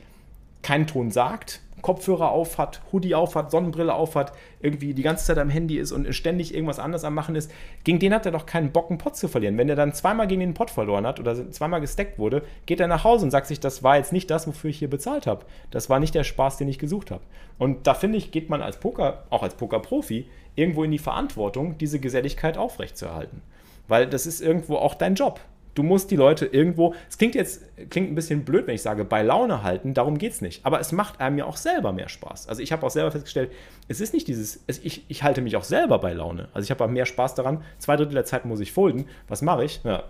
keinen 0.63 0.87
Ton 0.87 1.11
sagt, 1.11 1.61
Kopfhörer 1.83 2.31
auf 2.31 2.57
hat, 2.57 2.81
Hoodie 2.91 3.15
auf 3.15 3.35
hat, 3.35 3.51
Sonnenbrille 3.51 3.93
auf 3.93 4.15
hat, 4.15 4.33
irgendwie 4.63 4.95
die 4.95 5.03
ganze 5.03 5.27
Zeit 5.27 5.37
am 5.37 5.51
Handy 5.51 5.77
ist 5.77 5.93
und 5.93 6.11
ständig 6.15 6.55
irgendwas 6.55 6.79
anderes 6.79 7.05
am 7.05 7.13
Machen 7.13 7.37
ist. 7.37 7.51
Gegen 7.85 7.99
den 7.99 8.15
hat 8.15 8.25
er 8.25 8.33
doch 8.33 8.47
keinen 8.47 8.73
Bock, 8.73 8.89
einen 8.89 8.97
Pott 8.99 9.15
zu 9.15 9.29
verlieren. 9.29 9.59
Wenn 9.59 9.69
er 9.69 9.77
dann 9.77 9.93
zweimal 9.93 10.27
gegen 10.27 10.41
den 10.41 10.55
Pott 10.55 10.71
verloren 10.71 11.07
hat 11.07 11.21
oder 11.21 11.51
zweimal 11.53 11.83
gesteckt 11.83 12.19
wurde, 12.19 12.43
geht 12.65 12.81
er 12.81 12.89
nach 12.89 13.05
Hause 13.05 13.27
und 13.27 13.31
sagt 13.31 13.47
sich, 13.47 13.61
das 13.61 13.83
war 13.83 13.99
jetzt 13.99 14.15
nicht 14.15 14.31
das, 14.31 14.47
wofür 14.47 14.71
ich 14.71 14.79
hier 14.79 14.91
bezahlt 14.91 15.27
habe. 15.27 15.45
Das 15.71 15.91
war 15.91 16.01
nicht 16.01 16.15
der 16.15 16.25
Spaß, 16.25 16.57
den 16.57 16.69
ich 16.69 16.79
gesucht 16.79 17.11
habe. 17.11 17.23
Und 17.59 17.87
da 17.87 17.93
finde 17.93 18.17
ich, 18.17 18.33
geht 18.33 18.49
man 18.49 18.63
als 18.63 18.81
Poker, 18.81 19.25
auch 19.29 19.43
als 19.43 19.55
Pokerprofi, 19.55 20.31
irgendwo 20.55 20.83
in 20.83 20.91
die 20.91 20.99
Verantwortung, 20.99 21.77
diese 21.77 22.01
Geselligkeit 22.01 22.57
aufrechtzuerhalten. 22.57 23.43
Weil 23.89 24.07
das 24.07 24.27
ist 24.27 24.41
irgendwo 24.41 24.77
auch 24.77 24.95
dein 24.95 25.15
Job. 25.15 25.41
Du 25.75 25.83
musst 25.83 26.11
die 26.11 26.17
Leute 26.17 26.47
irgendwo, 26.47 26.95
es 27.07 27.19
klingt 27.19 27.35
jetzt, 27.35 27.63
klingt 27.91 28.11
ein 28.11 28.15
bisschen 28.15 28.47
blöd, 28.47 28.67
wenn 28.67 28.75
ich 28.75 28.81
sage, 28.81 29.05
bei 29.05 29.23
Laune 29.23 29.63
halten, 29.63 29.93
darum 29.93 30.17
geht 30.17 30.33
es 30.33 30.41
nicht. 30.41 30.65
Aber 30.65 30.81
es 30.81 30.91
macht 30.91 31.21
einem 31.21 31.37
ja 31.37 31.45
auch 31.45 31.59
selber 31.59 31.93
mehr 31.93 32.09
Spaß. 32.09 32.49
Also 32.49 32.63
ich 32.63 32.73
habe 32.73 32.85
auch 32.87 32.91
selber 32.91 33.11
festgestellt, 33.11 33.53
es 33.87 34.01
ist 34.01 34.15
nicht 34.15 34.27
dieses, 34.27 34.65
es, 34.67 34.83
ich, 34.83 35.05
ich 35.09 35.23
halte 35.23 35.43
mich 35.43 35.55
auch 35.55 35.65
selber 35.65 35.99
bei 35.99 36.15
Laune. 36.15 36.49
Also 36.55 36.65
ich 36.65 36.71
habe 36.71 36.83
auch 36.83 36.89
mehr 36.89 37.05
Spaß 37.05 37.35
daran, 37.35 37.63
zwei 37.79 37.97
Drittel 37.97 38.15
der 38.15 38.25
Zeit 38.25 38.47
muss 38.47 38.61
ich 38.61 38.73
folden. 38.73 39.05
Was 39.29 39.43
mache 39.43 39.67
ich? 39.67 39.83
Ja, 39.85 40.05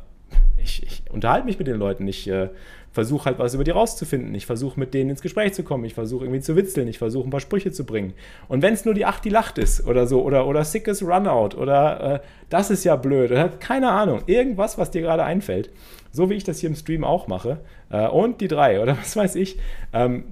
ich, 0.57 0.85
ich 0.85 1.03
unterhalte 1.11 1.47
mich 1.47 1.59
mit 1.59 1.67
den 1.67 1.79
Leuten. 1.79 2.07
Ich 2.07 2.29
äh, 2.29 2.51
versuche 2.97 3.27
halt 3.27 3.39
was 3.39 3.53
über 3.53 3.63
die 3.63 3.73
rauszufinden. 3.73 4.35
Ich 4.35 4.47
versuche 4.47 4.81
mit 4.81 4.95
denen 4.95 5.11
ins 5.11 5.21
Gespräch 5.21 5.53
zu 5.53 5.63
kommen. 5.63 5.85
Ich 5.85 5.93
versuche 5.93 6.25
irgendwie 6.25 6.41
zu 6.41 6.57
witzeln. 6.57 6.89
Ich 6.89 6.97
versuche 6.97 7.29
ein 7.29 7.31
paar 7.31 7.41
Sprüche 7.41 7.71
zu 7.71 7.85
bringen. 7.85 8.15
Und 8.49 8.63
wenn 8.63 8.73
es 8.73 8.87
nur 8.87 8.95
die 8.95 9.05
Acht, 9.05 9.23
die 9.23 9.29
lacht 9.29 9.59
ist 9.59 9.87
oder 9.87 10.07
so, 10.07 10.23
oder, 10.23 10.47
oder 10.47 10.65
sickes 10.65 11.03
Runout 11.03 11.59
oder 11.59 12.15
äh, 12.15 12.21
das 12.49 12.71
ist 12.71 12.85
ja 12.85 12.97
blöd 12.97 13.33
oder 13.33 13.51
keine 13.51 13.91
Ahnung, 13.91 14.23
irgendwas, 14.25 14.79
was 14.79 14.91
dir 14.91 15.03
gerade 15.03 15.25
einfällt, 15.25 15.69
so 16.11 16.31
wie 16.31 16.35
ich 16.35 16.45
das 16.45 16.59
hier 16.59 16.71
im 16.71 16.75
Stream 16.75 17.05
auch 17.05 17.29
mache, 17.29 17.61
äh, 17.91 18.09
und 18.09 18.41
die 18.41 18.49
drei 18.49 18.81
oder 18.81 18.97
was 19.03 19.15
weiß 19.15 19.35
ich, 19.35 19.59
ähm, 19.93 20.25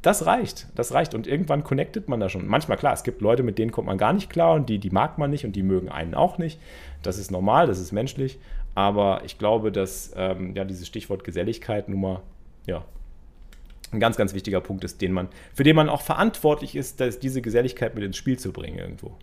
das 0.00 0.24
reicht, 0.24 0.68
das 0.74 0.94
reicht. 0.94 1.14
Und 1.14 1.26
irgendwann 1.26 1.64
connectet 1.64 2.08
man 2.08 2.18
da 2.18 2.30
schon. 2.30 2.46
Manchmal, 2.46 2.78
klar, 2.78 2.94
es 2.94 3.02
gibt 3.02 3.20
Leute, 3.20 3.42
mit 3.42 3.58
denen 3.58 3.72
kommt 3.72 3.88
man 3.88 3.98
gar 3.98 4.14
nicht 4.14 4.30
klar 4.30 4.54
und 4.54 4.70
die, 4.70 4.78
die 4.78 4.90
mag 4.90 5.18
man 5.18 5.30
nicht 5.30 5.44
und 5.44 5.54
die 5.54 5.62
mögen 5.62 5.90
einen 5.90 6.14
auch 6.14 6.38
nicht. 6.38 6.58
Das 7.02 7.18
ist 7.18 7.30
normal, 7.30 7.66
das 7.66 7.78
ist 7.78 7.92
menschlich. 7.92 8.38
Aber 8.76 9.22
ich 9.24 9.38
glaube, 9.38 9.72
dass 9.72 10.12
ähm, 10.16 10.54
ja, 10.54 10.64
dieses 10.64 10.86
Stichwort 10.86 11.24
Geselligkeit 11.24 11.88
nun 11.88 12.00
mal 12.00 12.22
ja, 12.66 12.84
ein 13.90 14.00
ganz, 14.00 14.18
ganz 14.18 14.34
wichtiger 14.34 14.60
Punkt 14.60 14.84
ist, 14.84 15.00
den 15.00 15.12
man, 15.12 15.28
für 15.54 15.62
den 15.62 15.74
man 15.74 15.88
auch 15.88 16.02
verantwortlich 16.02 16.76
ist, 16.76 17.00
dass 17.00 17.18
diese 17.18 17.40
Geselligkeit 17.40 17.94
mit 17.94 18.04
ins 18.04 18.18
Spiel 18.18 18.38
zu 18.38 18.52
bringen 18.52 18.78
irgendwo. 18.78 19.16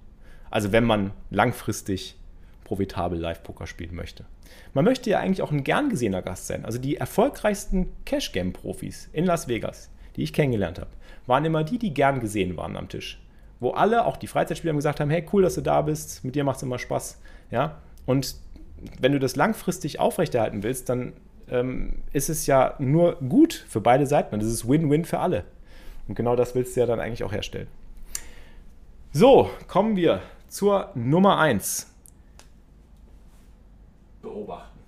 Also 0.50 0.72
wenn 0.72 0.84
man 0.84 1.12
langfristig 1.30 2.16
profitabel 2.64 3.20
Live-Poker 3.20 3.68
spielen 3.68 3.94
möchte. 3.94 4.26
Man 4.74 4.86
möchte 4.86 5.12
ja 5.12 5.20
eigentlich 5.20 5.44
auch 5.44 5.52
ein 5.52 5.64
gern 5.64 5.90
gesehener 5.90 6.24
Gast 6.24 6.48
sein. 6.48 6.66
Also 6.66 6.80
die 6.80 6.98
erfolgreichsten 6.98 7.90
Cash-Game-Profis 8.06 9.10
in 9.14 9.26
Las 9.26 9.48
Vegas, 9.48 9.92
die 10.16 10.24
ich 10.24 10.34
kennengelernt 10.34 10.80
habe, 10.80 10.90
waren 11.28 11.46
immer 11.46 11.64
die, 11.64 11.78
die 11.78 11.94
gern 11.94 12.20
gesehen 12.20 12.58
waren 12.58 12.76
am 12.76 12.90
Tisch. 12.90 13.22
Wo 13.60 13.72
alle, 13.72 14.06
auch 14.06 14.18
die 14.18 14.28
Freizeitspieler, 14.28 14.74
gesagt 14.74 15.00
haben, 15.00 15.12
hey, 15.12 15.24
cool, 15.32 15.44
dass 15.44 15.54
du 15.54 15.62
da 15.62 15.84
bist, 15.84 16.24
mit 16.24 16.34
dir 16.34 16.44
macht 16.44 16.58
es 16.58 16.64
immer 16.64 16.80
Spaß. 16.80 17.22
Ja? 17.52 17.82
Und 18.08 18.36
wenn 19.00 19.12
du 19.12 19.20
das 19.20 19.36
langfristig 19.36 20.00
aufrechterhalten 20.00 20.64
willst, 20.64 20.90
dann 20.90 21.14
ähm, 21.50 22.04
ist 22.12 22.30
es 22.30 22.46
ja 22.48 22.76
nur 22.80 23.16
gut 23.16 23.54
für 23.54 23.82
beide 23.82 24.06
Seiten. 24.06 24.40
Das 24.40 24.48
ist 24.48 24.68
Win-Win 24.68 25.06
für 25.06 25.20
alle. 25.20 25.46
Und 26.08 26.16
genau 26.16 26.36
das 26.36 26.56
willst 26.56 26.76
du 26.76 26.82
ja 26.82 26.86
dann 26.86 27.00
eigentlich 27.00 27.24
auch 27.24 27.32
herstellen. 27.32 27.68
So, 29.12 29.50
kommen 29.68 29.96
wir 29.96 30.22
zur 30.48 30.90
Nummer 30.96 31.38
1. 31.38 31.88
Beobachten. 34.22 34.80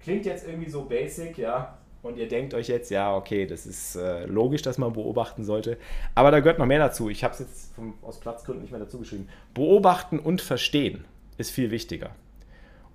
Klingt 0.00 0.26
jetzt 0.26 0.46
irgendwie 0.46 0.70
so 0.70 0.82
basic, 0.82 1.38
ja. 1.38 1.78
Und 2.02 2.16
ihr 2.16 2.28
denkt 2.28 2.54
euch 2.54 2.68
jetzt, 2.68 2.90
ja, 2.90 3.14
okay, 3.16 3.46
das 3.46 3.66
ist 3.66 3.96
äh, 3.96 4.24
logisch, 4.26 4.62
dass 4.62 4.78
man 4.78 4.92
beobachten 4.92 5.44
sollte. 5.44 5.78
Aber 6.14 6.30
da 6.30 6.40
gehört 6.40 6.58
noch 6.58 6.66
mehr 6.66 6.78
dazu. 6.78 7.10
Ich 7.10 7.24
habe 7.24 7.34
es 7.34 7.40
jetzt 7.40 7.74
vom, 7.74 7.94
aus 8.02 8.20
Platzgründen 8.20 8.62
nicht 8.62 8.70
mehr 8.70 8.80
dazu 8.80 8.98
geschrieben. 8.98 9.28
Beobachten 9.52 10.18
und 10.18 10.40
verstehen 10.40 11.04
ist 11.38 11.50
viel 11.50 11.70
wichtiger. 11.70 12.10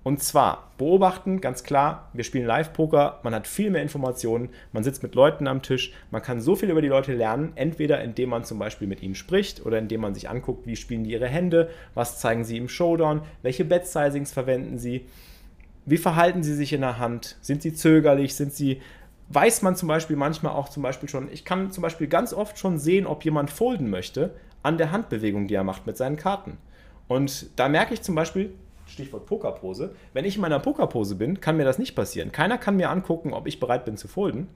Und 0.04 0.22
zwar 0.22 0.70
beobachten, 0.76 1.40
ganz 1.40 1.64
klar, 1.64 2.10
wir 2.12 2.24
spielen 2.24 2.46
Live-Poker, 2.46 3.20
man 3.22 3.34
hat 3.34 3.46
viel 3.46 3.70
mehr 3.70 3.80
Informationen, 3.80 4.50
man 4.72 4.84
sitzt 4.84 5.02
mit 5.02 5.14
Leuten 5.14 5.48
am 5.48 5.62
Tisch, 5.62 5.94
man 6.10 6.20
kann 6.20 6.42
so 6.42 6.54
viel 6.54 6.70
über 6.70 6.82
die 6.82 6.88
Leute 6.88 7.14
lernen, 7.14 7.52
entweder 7.54 8.02
indem 8.04 8.28
man 8.28 8.44
zum 8.44 8.58
Beispiel 8.58 8.86
mit 8.86 9.02
ihnen 9.02 9.14
spricht 9.14 9.64
oder 9.64 9.78
indem 9.78 10.02
man 10.02 10.14
sich 10.14 10.28
anguckt, 10.28 10.66
wie 10.66 10.76
spielen 10.76 11.04
die 11.04 11.12
ihre 11.12 11.26
Hände, 11.26 11.70
was 11.94 12.20
zeigen 12.20 12.44
sie 12.44 12.58
im 12.58 12.68
Showdown, 12.68 13.22
welche 13.40 13.64
Bet-Sizings 13.64 14.30
verwenden 14.30 14.76
sie, 14.76 15.06
wie 15.86 15.96
verhalten 15.96 16.42
sie 16.42 16.54
sich 16.54 16.74
in 16.74 16.82
der 16.82 16.98
Hand, 16.98 17.38
sind 17.40 17.62
sie 17.62 17.72
zögerlich, 17.72 18.34
sind 18.34 18.52
sie, 18.52 18.82
weiß 19.30 19.62
man 19.62 19.74
zum 19.74 19.88
Beispiel 19.88 20.16
manchmal 20.16 20.52
auch 20.52 20.68
zum 20.68 20.82
Beispiel 20.82 21.08
schon, 21.08 21.32
ich 21.32 21.46
kann 21.46 21.70
zum 21.70 21.80
Beispiel 21.80 22.08
ganz 22.08 22.34
oft 22.34 22.58
schon 22.58 22.78
sehen, 22.78 23.06
ob 23.06 23.24
jemand 23.24 23.48
folden 23.48 23.88
möchte, 23.88 24.34
an 24.62 24.76
der 24.76 24.92
Handbewegung, 24.92 25.46
die 25.48 25.54
er 25.54 25.64
macht 25.64 25.86
mit 25.86 25.96
seinen 25.96 26.16
Karten. 26.16 26.58
Und 27.08 27.58
da 27.58 27.68
merke 27.68 27.94
ich 27.94 28.02
zum 28.02 28.14
Beispiel, 28.14 28.54
Stichwort 28.86 29.26
Pokerpose, 29.26 29.94
wenn 30.12 30.24
ich 30.24 30.36
in 30.36 30.42
meiner 30.42 30.58
Pokerpose 30.58 31.14
bin, 31.14 31.40
kann 31.40 31.56
mir 31.56 31.64
das 31.64 31.78
nicht 31.78 31.94
passieren. 31.94 32.32
Keiner 32.32 32.58
kann 32.58 32.76
mir 32.76 32.90
angucken, 32.90 33.32
ob 33.32 33.46
ich 33.46 33.60
bereit 33.60 33.84
bin 33.84 33.96
zu 33.96 34.08
folden. 34.08 34.48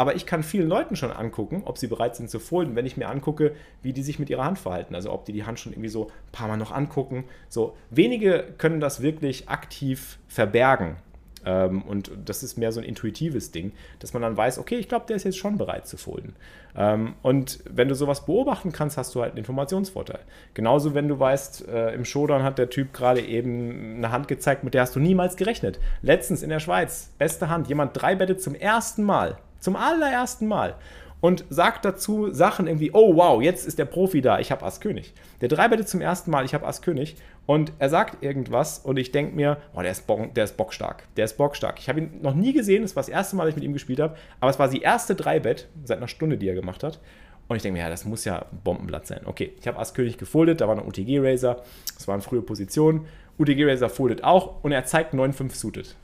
Aber 0.00 0.14
ich 0.14 0.26
kann 0.26 0.44
vielen 0.44 0.68
Leuten 0.68 0.94
schon 0.94 1.10
angucken, 1.10 1.62
ob 1.64 1.76
sie 1.76 1.88
bereit 1.88 2.14
sind 2.14 2.30
zu 2.30 2.38
folden, 2.38 2.76
wenn 2.76 2.86
ich 2.86 2.96
mir 2.96 3.08
angucke, 3.08 3.56
wie 3.82 3.92
die 3.92 4.02
sich 4.02 4.20
mit 4.20 4.30
ihrer 4.30 4.44
Hand 4.44 4.58
verhalten. 4.58 4.94
Also 4.94 5.12
ob 5.12 5.24
die 5.24 5.32
die 5.32 5.44
Hand 5.44 5.58
schon 5.58 5.72
irgendwie 5.72 5.88
so 5.88 6.06
ein 6.06 6.32
paar 6.32 6.46
Mal 6.46 6.56
noch 6.56 6.70
angucken. 6.70 7.24
So 7.48 7.76
wenige 7.90 8.54
können 8.58 8.78
das 8.78 9.02
wirklich 9.02 9.48
aktiv 9.48 10.20
verbergen. 10.28 10.96
Ähm, 11.44 11.82
und 11.82 12.10
das 12.24 12.42
ist 12.42 12.56
mehr 12.56 12.72
so 12.72 12.80
ein 12.80 12.84
intuitives 12.84 13.50
Ding, 13.50 13.72
dass 14.00 14.12
man 14.12 14.22
dann 14.22 14.36
weiß, 14.36 14.58
okay, 14.58 14.76
ich 14.76 14.88
glaube, 14.88 15.06
der 15.06 15.16
ist 15.16 15.24
jetzt 15.24 15.38
schon 15.38 15.58
bereit 15.58 15.86
zu 15.86 15.96
folden. 15.96 16.34
Ähm, 16.76 17.14
und 17.22 17.60
wenn 17.68 17.88
du 17.88 17.94
sowas 17.94 18.26
beobachten 18.26 18.72
kannst, 18.72 18.96
hast 18.96 19.14
du 19.14 19.22
halt 19.22 19.32
einen 19.32 19.38
Informationsvorteil. 19.38 20.20
Genauso, 20.54 20.94
wenn 20.94 21.08
du 21.08 21.18
weißt, 21.18 21.68
äh, 21.68 21.94
im 21.94 22.04
Showdown 22.04 22.42
hat 22.42 22.58
der 22.58 22.70
Typ 22.70 22.92
gerade 22.92 23.20
eben 23.20 23.96
eine 23.96 24.12
Hand 24.12 24.28
gezeigt, 24.28 24.64
mit 24.64 24.74
der 24.74 24.82
hast 24.82 24.96
du 24.96 25.00
niemals 25.00 25.36
gerechnet. 25.36 25.78
Letztens 26.02 26.42
in 26.42 26.50
der 26.50 26.60
Schweiz, 26.60 27.12
beste 27.18 27.48
Hand, 27.48 27.68
jemand 27.68 28.00
drei 28.00 28.14
bettet 28.14 28.42
zum 28.42 28.54
ersten 28.54 29.02
Mal. 29.02 29.38
Zum 29.60 29.74
allerersten 29.74 30.46
Mal 30.46 30.76
und 31.20 31.44
sagt 31.50 31.84
dazu 31.84 32.32
Sachen 32.32 32.66
irgendwie, 32.66 32.90
oh 32.92 33.16
wow, 33.16 33.42
jetzt 33.42 33.66
ist 33.66 33.78
der 33.78 33.84
Profi 33.84 34.20
da, 34.20 34.38
ich 34.38 34.52
habe 34.52 34.64
Ass 34.64 34.80
König. 34.80 35.12
Der 35.40 35.48
dreibettet 35.48 35.88
zum 35.88 36.00
ersten 36.00 36.30
Mal, 36.30 36.44
ich 36.44 36.54
habe 36.54 36.66
Ass 36.66 36.82
König 36.82 37.16
und 37.46 37.72
er 37.78 37.88
sagt 37.88 38.22
irgendwas 38.22 38.78
und 38.78 38.98
ich 38.98 39.10
denke 39.10 39.34
mir, 39.34 39.58
oh, 39.74 39.82
der 39.82 39.90
ist, 39.90 40.06
Bo 40.06 40.26
der 40.34 40.44
ist 40.44 40.56
bockstark, 40.56 41.04
der 41.16 41.24
ist 41.24 41.36
bockstark. 41.36 41.78
Ich 41.80 41.88
habe 41.88 42.00
ihn 42.00 42.20
noch 42.22 42.34
nie 42.34 42.52
gesehen, 42.52 42.82
das 42.82 42.94
war 42.94 43.02
das 43.02 43.08
erste 43.08 43.36
Mal, 43.36 43.44
dass 43.44 43.50
ich 43.50 43.56
mit 43.56 43.64
ihm 43.64 43.72
gespielt 43.72 44.00
habe, 44.00 44.16
aber 44.40 44.50
es 44.50 44.58
war 44.58 44.68
die 44.68 44.80
erste 44.80 45.14
Dreibett 45.14 45.68
seit 45.84 45.98
einer 45.98 46.08
Stunde, 46.08 46.38
die 46.38 46.48
er 46.48 46.54
gemacht 46.54 46.82
hat. 46.84 47.00
Und 47.48 47.56
ich 47.56 47.62
denke 47.62 47.78
mir, 47.78 47.84
ja, 47.84 47.90
das 47.90 48.04
muss 48.04 48.26
ja 48.26 48.44
Bombenblatt 48.62 49.06
sein. 49.06 49.22
Okay, 49.24 49.54
ich 49.58 49.66
habe 49.66 49.78
Ass 49.78 49.94
König 49.94 50.18
gefoldet, 50.18 50.60
da 50.60 50.68
war 50.68 50.76
eine 50.76 50.86
UTG 50.86 51.18
Racer, 51.20 51.62
das 51.96 52.06
waren 52.06 52.20
frühe 52.20 52.42
Positionen. 52.42 53.06
UTG 53.38 53.64
Racer 53.64 53.88
foldet 53.88 54.22
auch 54.22 54.62
und 54.62 54.72
er 54.72 54.84
zeigt 54.84 55.14
9-5 55.14 55.54
suited. 55.54 55.96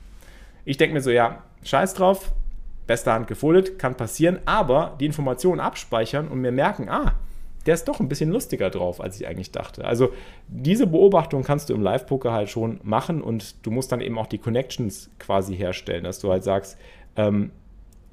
Ich 0.63 0.77
denke 0.77 0.95
mir 0.95 1.01
so, 1.01 1.11
ja, 1.11 1.43
scheiß 1.63 1.93
drauf, 1.93 2.31
beste 2.87 3.11
Hand 3.11 3.27
gefoldet, 3.27 3.79
kann 3.79 3.95
passieren, 3.95 4.39
aber 4.45 4.95
die 4.99 5.05
Informationen 5.05 5.59
abspeichern 5.59 6.27
und 6.27 6.41
mir 6.41 6.51
merken, 6.51 6.89
ah, 6.89 7.15
der 7.65 7.73
ist 7.73 7.87
doch 7.87 7.99
ein 7.99 8.07
bisschen 8.07 8.31
lustiger 8.31 8.69
drauf, 8.69 9.01
als 9.01 9.19
ich 9.19 9.27
eigentlich 9.27 9.51
dachte. 9.51 9.85
Also 9.85 10.13
diese 10.47 10.85
Beobachtung 10.85 11.43
kannst 11.43 11.69
du 11.69 11.73
im 11.73 11.81
Live-Poker 11.81 12.31
halt 12.31 12.49
schon 12.49 12.79
machen 12.83 13.21
und 13.21 13.65
du 13.65 13.71
musst 13.71 13.91
dann 13.91 14.01
eben 14.01 14.17
auch 14.19 14.27
die 14.27 14.37
Connections 14.37 15.09
quasi 15.19 15.55
herstellen, 15.55 16.03
dass 16.03 16.19
du 16.19 16.31
halt 16.31 16.43
sagst, 16.43 16.77
ähm, 17.15 17.51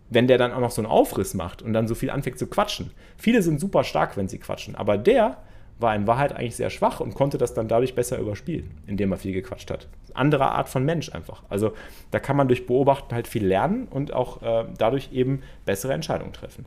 wenn 0.09 0.27
der 0.27 0.39
dann 0.39 0.53
auch 0.53 0.61
noch 0.61 0.71
so 0.71 0.83
einen 0.83 0.91
Aufriss 0.91 1.35
macht 1.35 1.63
und 1.63 1.73
dann 1.73 1.89
so 1.89 1.95
viel 1.95 2.11
anfängt 2.11 2.39
zu 2.39 2.47
quatschen. 2.47 2.91
Viele 3.17 3.43
sind 3.43 3.61
super 3.61 3.85
stark, 3.85 4.17
wenn 4.17 4.29
sie 4.29 4.39
quatschen, 4.39 4.75
aber 4.75 4.99
der 4.99 5.39
war 5.79 5.95
in 5.95 6.07
Wahrheit 6.07 6.35
eigentlich 6.35 6.57
sehr 6.57 6.71
schwach 6.71 7.01
und 7.01 7.15
konnte 7.15 7.39
das 7.39 7.55
dann 7.55 7.69
dadurch 7.69 7.95
besser 7.95 8.19
überspielen, 8.19 8.71
indem 8.87 9.13
er 9.13 9.19
viel 9.19 9.33
gequatscht 9.33 9.71
hat. 9.71 9.89
Andere 10.15 10.51
Art 10.53 10.69
von 10.69 10.85
Mensch 10.85 11.13
einfach. 11.13 11.43
Also 11.49 11.73
da 12.11 12.19
kann 12.19 12.37
man 12.37 12.49
durch 12.49 12.67
Beobachten 12.67 13.15
halt 13.15 13.29
viel 13.29 13.47
lernen 13.47 13.89
und 13.89 14.13
auch 14.13 14.43
äh, 14.43 14.67
dadurch 14.79 15.13
eben 15.13 15.43
bessere 15.65 15.93
Entscheidungen 15.93 16.33
treffen. 16.33 16.67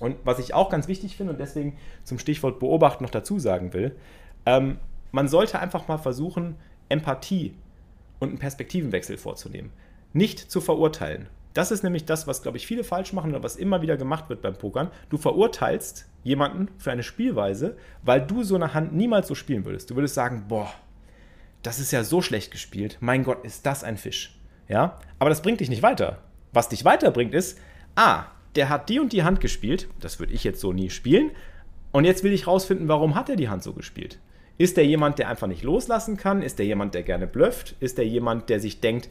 Und 0.00 0.16
was 0.24 0.38
ich 0.38 0.54
auch 0.54 0.70
ganz 0.70 0.88
wichtig 0.88 1.16
finde 1.16 1.32
und 1.32 1.40
deswegen 1.40 1.76
zum 2.04 2.18
Stichwort 2.18 2.58
Beobachten 2.60 3.02
noch 3.02 3.10
dazu 3.10 3.38
sagen 3.38 3.72
will, 3.72 3.96
ähm, 4.46 4.78
man 5.10 5.28
sollte 5.28 5.58
einfach 5.58 5.88
mal 5.88 5.98
versuchen, 5.98 6.56
Empathie 6.88 7.54
und 8.18 8.28
einen 8.28 8.38
Perspektivenwechsel 8.38 9.16
vorzunehmen. 9.16 9.70
Nicht 10.12 10.50
zu 10.50 10.60
verurteilen. 10.60 11.28
Das 11.54 11.70
ist 11.70 11.82
nämlich 11.82 12.04
das, 12.04 12.26
was, 12.26 12.42
glaube 12.42 12.56
ich, 12.56 12.66
viele 12.66 12.84
falsch 12.84 13.12
machen 13.12 13.30
oder 13.30 13.42
was 13.42 13.56
immer 13.56 13.82
wieder 13.82 13.96
gemacht 13.96 14.28
wird 14.28 14.42
beim 14.42 14.54
Pokern. 14.54 14.90
Du 15.10 15.18
verurteilst 15.18 16.06
jemanden 16.22 16.68
für 16.78 16.92
eine 16.92 17.02
Spielweise, 17.02 17.76
weil 18.02 18.20
du 18.20 18.44
so 18.44 18.54
eine 18.54 18.74
Hand 18.74 18.92
niemals 18.92 19.28
so 19.28 19.34
spielen 19.34 19.64
würdest. 19.64 19.90
Du 19.90 19.96
würdest 19.96 20.14
sagen, 20.14 20.44
boah, 20.48 20.70
das 21.68 21.78
ist 21.78 21.92
ja 21.92 22.02
so 22.02 22.22
schlecht 22.22 22.50
gespielt. 22.50 22.96
Mein 23.00 23.24
Gott, 23.24 23.44
ist 23.44 23.66
das 23.66 23.84
ein 23.84 23.98
Fisch. 23.98 24.34
Ja, 24.68 24.98
aber 25.18 25.28
das 25.28 25.42
bringt 25.42 25.60
dich 25.60 25.68
nicht 25.68 25.82
weiter. 25.82 26.22
Was 26.50 26.70
dich 26.70 26.86
weiterbringt 26.86 27.34
ist, 27.34 27.58
ah, 27.94 28.24
der 28.56 28.70
hat 28.70 28.88
die 28.88 28.98
und 28.98 29.12
die 29.12 29.22
Hand 29.22 29.42
gespielt. 29.42 29.86
Das 30.00 30.18
würde 30.18 30.32
ich 30.32 30.44
jetzt 30.44 30.60
so 30.60 30.72
nie 30.72 30.88
spielen. 30.88 31.30
Und 31.92 32.06
jetzt 32.06 32.24
will 32.24 32.32
ich 32.32 32.46
rausfinden, 32.46 32.88
warum 32.88 33.14
hat 33.14 33.28
er 33.28 33.36
die 33.36 33.50
Hand 33.50 33.62
so 33.62 33.74
gespielt? 33.74 34.18
Ist 34.56 34.78
der 34.78 34.86
jemand, 34.86 35.18
der 35.18 35.28
einfach 35.28 35.46
nicht 35.46 35.62
loslassen 35.62 36.16
kann? 36.16 36.40
Ist 36.40 36.58
der 36.58 36.64
jemand, 36.64 36.94
der 36.94 37.02
gerne 37.02 37.26
blufft? 37.26 37.76
Ist 37.80 37.98
der 37.98 38.06
jemand, 38.06 38.48
der 38.48 38.60
sich 38.60 38.80
denkt, 38.80 39.10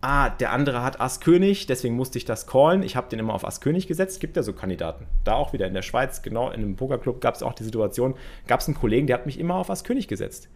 ah, 0.00 0.30
der 0.30 0.52
andere 0.52 0.82
hat 0.82 1.02
Ass 1.02 1.20
König, 1.20 1.66
deswegen 1.66 1.96
musste 1.96 2.16
ich 2.16 2.24
das 2.24 2.46
callen. 2.46 2.82
Ich 2.82 2.96
habe 2.96 3.10
den 3.10 3.18
immer 3.18 3.34
auf 3.34 3.46
Ass 3.46 3.60
König 3.60 3.86
gesetzt. 3.86 4.20
Gibt 4.20 4.38
ja 4.38 4.42
so 4.42 4.54
Kandidaten. 4.54 5.04
Da 5.24 5.34
auch 5.34 5.52
wieder 5.52 5.66
in 5.66 5.74
der 5.74 5.82
Schweiz, 5.82 6.22
genau 6.22 6.48
in 6.48 6.62
einem 6.62 6.76
Pokerclub 6.76 7.20
gab 7.20 7.34
es 7.34 7.42
auch 7.42 7.52
die 7.52 7.64
Situation, 7.64 8.14
gab 8.46 8.60
es 8.60 8.68
einen 8.68 8.78
Kollegen, 8.78 9.06
der 9.06 9.18
hat 9.18 9.26
mich 9.26 9.38
immer 9.38 9.56
auf 9.56 9.68
Ass 9.68 9.84
König 9.84 10.08
gesetzt. 10.08 10.48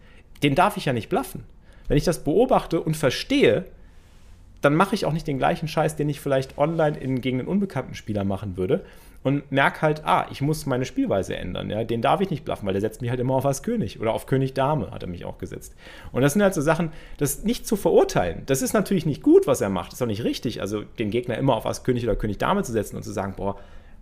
Den 0.43 0.55
darf 0.55 0.77
ich 0.77 0.85
ja 0.85 0.93
nicht 0.93 1.09
bluffen. 1.09 1.43
Wenn 1.87 1.97
ich 1.97 2.03
das 2.03 2.23
beobachte 2.23 2.81
und 2.81 2.97
verstehe, 2.97 3.65
dann 4.61 4.75
mache 4.75 4.95
ich 4.95 5.05
auch 5.05 5.13
nicht 5.13 5.27
den 5.27 5.37
gleichen 5.37 5.67
Scheiß, 5.67 5.95
den 5.95 6.09
ich 6.09 6.19
vielleicht 6.19 6.57
online 6.57 6.97
in, 6.97 7.21
gegen 7.21 7.39
einen 7.39 7.47
unbekannten 7.47 7.93
Spieler 7.93 8.23
machen 8.23 8.57
würde 8.57 8.83
und 9.25 9.51
merke 9.51 9.81
halt, 9.81 10.05
ah, 10.05 10.27
ich 10.31 10.41
muss 10.41 10.67
meine 10.67 10.85
Spielweise 10.85 11.35
ändern. 11.35 11.71
Ja? 11.71 11.83
Den 11.83 12.03
darf 12.03 12.21
ich 12.21 12.29
nicht 12.29 12.45
bluffen, 12.45 12.67
weil 12.67 12.73
der 12.73 12.81
setzt 12.81 13.01
mich 13.01 13.09
halt 13.09 13.19
immer 13.19 13.33
auf 13.33 13.45
Ass 13.45 13.63
König 13.63 13.99
oder 13.99 14.13
auf 14.13 14.27
König 14.27 14.53
Dame 14.53 14.91
hat 14.91 15.01
er 15.01 15.09
mich 15.09 15.25
auch 15.25 15.39
gesetzt. 15.39 15.75
Und 16.11 16.21
das 16.21 16.33
sind 16.33 16.43
halt 16.43 16.53
so 16.53 16.61
Sachen, 16.61 16.91
das 17.17 17.43
nicht 17.43 17.65
zu 17.65 17.75
verurteilen. 17.75 18.43
Das 18.45 18.61
ist 18.61 18.73
natürlich 18.73 19.07
nicht 19.07 19.23
gut, 19.23 19.47
was 19.47 19.61
er 19.61 19.69
macht. 19.69 19.87
Das 19.87 19.99
ist 19.99 20.01
auch 20.03 20.07
nicht 20.07 20.23
richtig. 20.23 20.61
Also 20.61 20.83
den 20.83 21.09
Gegner 21.09 21.39
immer 21.39 21.55
auf 21.55 21.65
Ass 21.65 21.83
König 21.83 22.03
oder 22.03 22.15
König 22.15 22.37
Dame 22.37 22.61
zu 22.61 22.71
setzen 22.71 22.97
und 22.97 23.01
zu 23.03 23.11
sagen, 23.11 23.33
boah, 23.35 23.57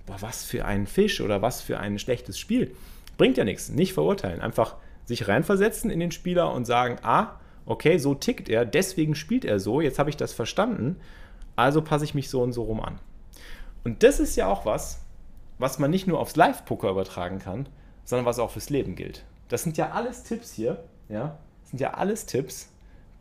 boah, 0.05 0.17
was 0.19 0.43
für 0.43 0.65
ein 0.65 0.87
Fisch 0.87 1.21
oder 1.21 1.41
was 1.41 1.61
für 1.61 1.79
ein 1.79 1.99
schlechtes 1.99 2.37
Spiel. 2.37 2.71
Bringt 3.17 3.37
ja 3.37 3.45
nichts. 3.45 3.69
Nicht 3.69 3.93
verurteilen. 3.93 4.41
Einfach 4.41 4.75
sich 5.05 5.27
reinversetzen 5.27 5.89
in 5.89 5.99
den 5.99 6.11
Spieler 6.11 6.53
und 6.53 6.65
sagen, 6.65 6.97
ah, 7.03 7.39
okay, 7.65 7.97
so 7.97 8.15
tickt 8.15 8.49
er, 8.49 8.65
deswegen 8.65 9.15
spielt 9.15 9.45
er 9.45 9.59
so, 9.59 9.81
jetzt 9.81 9.99
habe 9.99 10.09
ich 10.09 10.17
das 10.17 10.33
verstanden, 10.33 10.97
also 11.55 11.81
passe 11.81 12.05
ich 12.05 12.13
mich 12.13 12.29
so 12.29 12.41
und 12.41 12.53
so 12.53 12.63
rum 12.63 12.79
an. 12.81 12.99
Und 13.83 14.03
das 14.03 14.19
ist 14.19 14.35
ja 14.35 14.47
auch 14.47 14.65
was, 14.65 15.01
was 15.59 15.79
man 15.79 15.91
nicht 15.91 16.07
nur 16.07 16.19
aufs 16.19 16.35
Live-Poker 16.35 16.89
übertragen 16.89 17.39
kann, 17.39 17.67
sondern 18.05 18.25
was 18.25 18.39
auch 18.39 18.51
fürs 18.51 18.69
Leben 18.69 18.95
gilt. 18.95 19.23
Das 19.49 19.63
sind 19.63 19.77
ja 19.77 19.91
alles 19.91 20.23
Tipps 20.23 20.53
hier, 20.53 20.83
ja, 21.09 21.37
das 21.61 21.69
sind 21.71 21.81
ja 21.81 21.93
alles 21.93 22.25
Tipps, 22.25 22.69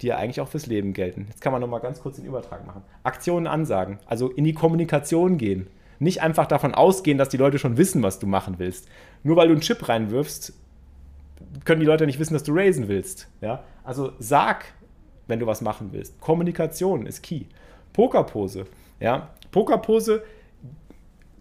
die 0.01 0.09
ja 0.09 0.16
eigentlich 0.16 0.40
auch 0.40 0.49
fürs 0.49 0.66
Leben 0.66 0.92
gelten. 0.92 1.27
Jetzt 1.29 1.40
kann 1.40 1.53
man 1.53 1.61
nochmal 1.61 1.81
ganz 1.81 2.01
kurz 2.01 2.16
den 2.16 2.25
Übertrag 2.25 2.66
machen. 2.66 2.83
Aktionen 3.05 3.47
ansagen, 3.47 3.99
also 4.07 4.29
in 4.29 4.45
die 4.45 4.55
Kommunikation 4.55 5.38
gehen. 5.38 5.68
Nicht 5.99 6.23
einfach 6.23 6.47
davon 6.47 6.75
ausgehen, 6.75 7.18
dass 7.18 7.29
die 7.29 7.37
Leute 7.37 7.61
schon 7.61 7.77
wissen, 7.77 8.03
was 8.03 8.18
du 8.18 8.27
machen 8.27 8.59
willst. 8.59 8.88
Nur 9.23 9.37
weil 9.37 9.47
du 9.47 9.53
einen 9.53 9.61
Chip 9.61 9.88
reinwirfst, 9.88 10.53
können 11.64 11.80
die 11.80 11.86
Leute 11.86 12.06
nicht 12.06 12.18
wissen, 12.18 12.34
dass 12.34 12.42
du 12.42 12.52
raisen 12.54 12.88
willst. 12.88 13.28
Ja? 13.40 13.62
Also 13.84 14.12
sag, 14.18 14.66
wenn 15.26 15.38
du 15.38 15.46
was 15.46 15.60
machen 15.60 15.90
willst. 15.92 16.20
Kommunikation 16.20 17.06
ist 17.06 17.22
key. 17.22 17.46
Pokerpose. 17.92 18.66
Ja? 19.00 19.30
Pokerpose 19.50 20.22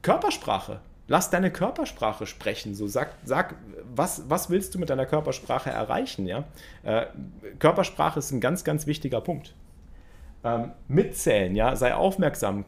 Körpersprache. 0.02 0.80
Lass 1.08 1.30
deine 1.30 1.52
Körpersprache 1.52 2.26
sprechen. 2.26 2.74
So 2.74 2.88
sag, 2.88 3.14
sag 3.24 3.56
was, 3.94 4.30
was 4.30 4.50
willst 4.50 4.74
du 4.74 4.80
mit 4.80 4.90
deiner 4.90 5.06
Körpersprache 5.06 5.70
erreichen? 5.70 6.26
Ja? 6.26 6.46
Äh, 6.84 7.08
Körpersprache 7.60 8.20
ist 8.20 8.32
ein 8.32 8.42
ganz, 8.42 8.64
ganz 8.64 8.88
wichtiger 8.88 9.22
Punkt. 9.22 9.54
Ähm, 10.44 10.72
mitzählen, 10.88 11.56
ja, 11.56 11.76
sei 11.76 11.94
aufmerksam, 11.94 12.66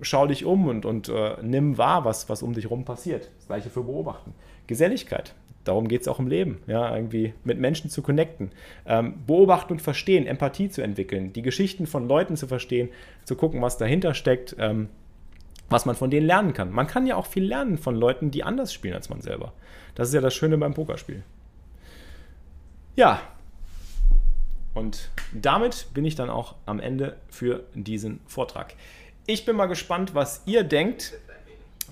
schau 0.00 0.26
dich 0.28 0.44
um 0.44 0.68
und, 0.68 0.84
und 0.84 1.08
äh, 1.08 1.36
nimm 1.42 1.76
wahr, 1.76 2.04
was, 2.04 2.28
was 2.28 2.42
um 2.42 2.52
dich 2.52 2.64
herum 2.64 2.84
passiert. 2.84 3.30
Das 3.38 3.46
gleiche 3.46 3.70
für 3.70 3.82
Beobachten. 3.82 4.32
Geselligkeit, 4.68 5.34
darum 5.66 5.88
geht 5.88 6.02
es 6.02 6.08
auch 6.08 6.18
im 6.18 6.28
Leben, 6.28 6.58
ja, 6.66 6.94
irgendwie 6.94 7.34
mit 7.44 7.58
Menschen 7.58 7.90
zu 7.90 8.02
connecten, 8.02 8.50
ähm, 8.86 9.14
beobachten 9.26 9.74
und 9.74 9.82
verstehen, 9.82 10.26
Empathie 10.26 10.68
zu 10.68 10.82
entwickeln, 10.82 11.32
die 11.32 11.42
Geschichten 11.42 11.86
von 11.86 12.08
Leuten 12.08 12.36
zu 12.36 12.46
verstehen, 12.46 12.88
zu 13.24 13.36
gucken, 13.36 13.62
was 13.62 13.78
dahinter 13.78 14.14
steckt. 14.14 14.56
Ähm, 14.58 14.88
was 15.68 15.84
man 15.84 15.96
von 15.96 16.10
denen 16.10 16.28
lernen 16.28 16.52
kann. 16.52 16.70
Man 16.70 16.86
kann 16.86 17.08
ja 17.08 17.16
auch 17.16 17.26
viel 17.26 17.44
lernen 17.44 17.76
von 17.76 17.96
Leuten, 17.96 18.30
die 18.30 18.44
anders 18.44 18.72
spielen 18.72 18.94
als 18.94 19.08
man 19.08 19.20
selber. 19.20 19.52
Das 19.96 20.06
ist 20.06 20.14
ja 20.14 20.20
das 20.20 20.32
Schöne 20.32 20.56
beim 20.58 20.74
Pokerspiel. 20.74 21.24
Ja, 22.94 23.20
und 24.76 25.10
damit 25.32 25.86
bin 25.94 26.04
ich 26.04 26.16
dann 26.16 26.28
auch 26.28 26.54
am 26.66 26.80
Ende 26.80 27.16
für 27.28 27.64
diesen 27.74 28.20
Vortrag. 28.26 28.74
Ich 29.26 29.46
bin 29.46 29.56
mal 29.56 29.66
gespannt, 29.66 30.14
was 30.14 30.42
ihr 30.44 30.64
denkt. 30.64 31.14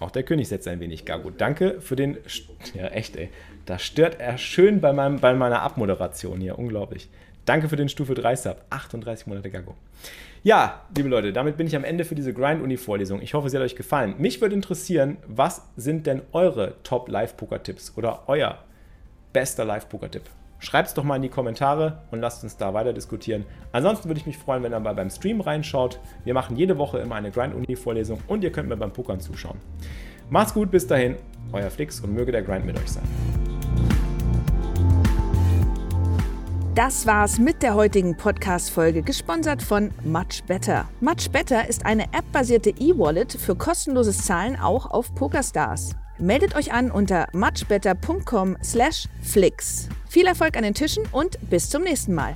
Auch 0.01 0.11
der 0.11 0.23
König 0.23 0.49
setzt 0.49 0.69
ein 0.69 0.81
wenig 0.81 1.07
gar 1.07 1.19
gut. 1.19 1.41
Danke 1.41 1.81
für 1.81 1.97
den. 1.97 2.19
Ja, 2.75 2.89
echt, 2.89 3.17
ey. 3.17 3.31
Da 3.67 3.79
stört 3.79 4.21
er 4.21 4.37
schön 4.37 4.81
bei, 4.81 4.93
meinem, 4.93 5.21
bei 5.21 5.35
meiner 5.35 5.63
Abmoderation 5.63 6.41
hier. 6.41 6.59
Unglaublich. 6.59 7.09
Danke 7.45 7.69
für 7.69 7.77
den 7.77 7.89
Stufe 7.89 8.15
3 8.15 8.37
Sub. 8.37 8.57
38 8.71 9.27
Monate 9.27 9.51
Gago. 9.51 9.75
Ja, 10.43 10.83
liebe 10.95 11.09
Leute, 11.09 11.33
damit 11.33 11.57
bin 11.57 11.67
ich 11.67 11.77
am 11.77 11.85
Ende 11.85 12.05
für 12.05 12.15
diese 12.15 12.35
Grind-Uni-Vorlesung. 12.35 13.23
Ich 13.23 13.33
hoffe, 13.33 13.49
sie 13.49 13.57
hat 13.57 13.65
euch 13.65 13.77
gefallen. 13.77 14.15
Mich 14.19 14.41
würde 14.41 14.55
interessieren, 14.55 15.17
was 15.27 15.63
sind 15.77 16.07
denn 16.07 16.23
eure 16.33 16.75
Top-Live-Poker-Tipps 16.83 17.95
oder 17.97 18.25
euer 18.27 18.59
bester 19.33 19.65
Live-Poker-Tipp? 19.65 20.23
Schreibt 20.59 20.89
es 20.89 20.95
doch 20.95 21.05
mal 21.05 21.17
in 21.17 21.23
die 21.23 21.29
Kommentare 21.29 22.03
und 22.11 22.21
lasst 22.21 22.43
uns 22.43 22.57
da 22.57 22.73
weiter 22.73 22.93
diskutieren. 22.93 23.45
Ansonsten 23.73 24.09
würde 24.09 24.21
ich 24.21 24.27
mich 24.27 24.39
freuen, 24.39 24.63
wenn 24.63 24.73
ihr 24.73 24.81
mal 24.81 24.95
beim 24.95 25.11
Stream 25.11 25.41
reinschaut. 25.41 25.99
Wir 26.25 26.33
machen 26.33 26.57
jede 26.57 26.79
Woche 26.79 26.99
immer 26.99 27.17
eine 27.17 27.31
Grind-Uni-Vorlesung 27.31 28.21
und 28.27 28.45
ihr 28.45 28.53
könnt 28.53 28.69
mir 28.69 28.77
beim 28.77 28.93
Pokern 28.93 29.21
zuschauen. 29.21 29.59
Macht's 30.31 30.55
gut, 30.55 30.71
bis 30.71 30.87
dahin, 30.87 31.17
euer 31.53 31.71
Flix 31.71 32.01
und 32.01 32.15
möge 32.15 32.33
der 32.33 32.43
Grind 32.43 32.65
mit 32.65 32.79
euch 32.79 32.93
sein. 32.93 33.44
Das 36.75 37.07
war's 37.07 37.39
mit 37.39 37.63
der 37.63 37.77
heutigen 37.77 38.17
Podcast-Folge, 38.17 39.03
gesponsert 39.03 39.63
von 39.63 39.93
Much 40.03 40.43
Better. 40.49 40.89
Much 41.01 41.31
Better 41.31 41.69
ist 41.69 41.87
eine 41.87 42.13
App-basierte 42.13 42.71
E-Wallet 42.71 43.33
für 43.33 43.55
kostenloses 43.55 44.25
Zahlen 44.25 44.57
auch 44.57 44.91
auf 44.91 45.15
PokerStars. 45.15 45.91
Meldet 46.19 46.57
euch 46.57 46.73
an 46.73 46.91
unter 46.91 47.29
muchbetter.com/flix. 47.33 49.89
Viel 50.09 50.27
Erfolg 50.27 50.57
an 50.57 50.65
den 50.65 50.75
Tischen 50.75 51.05
und 51.13 51.39
bis 51.49 51.71
zum 51.71 51.85
nächsten 51.85 52.13
Mal. 52.13 52.35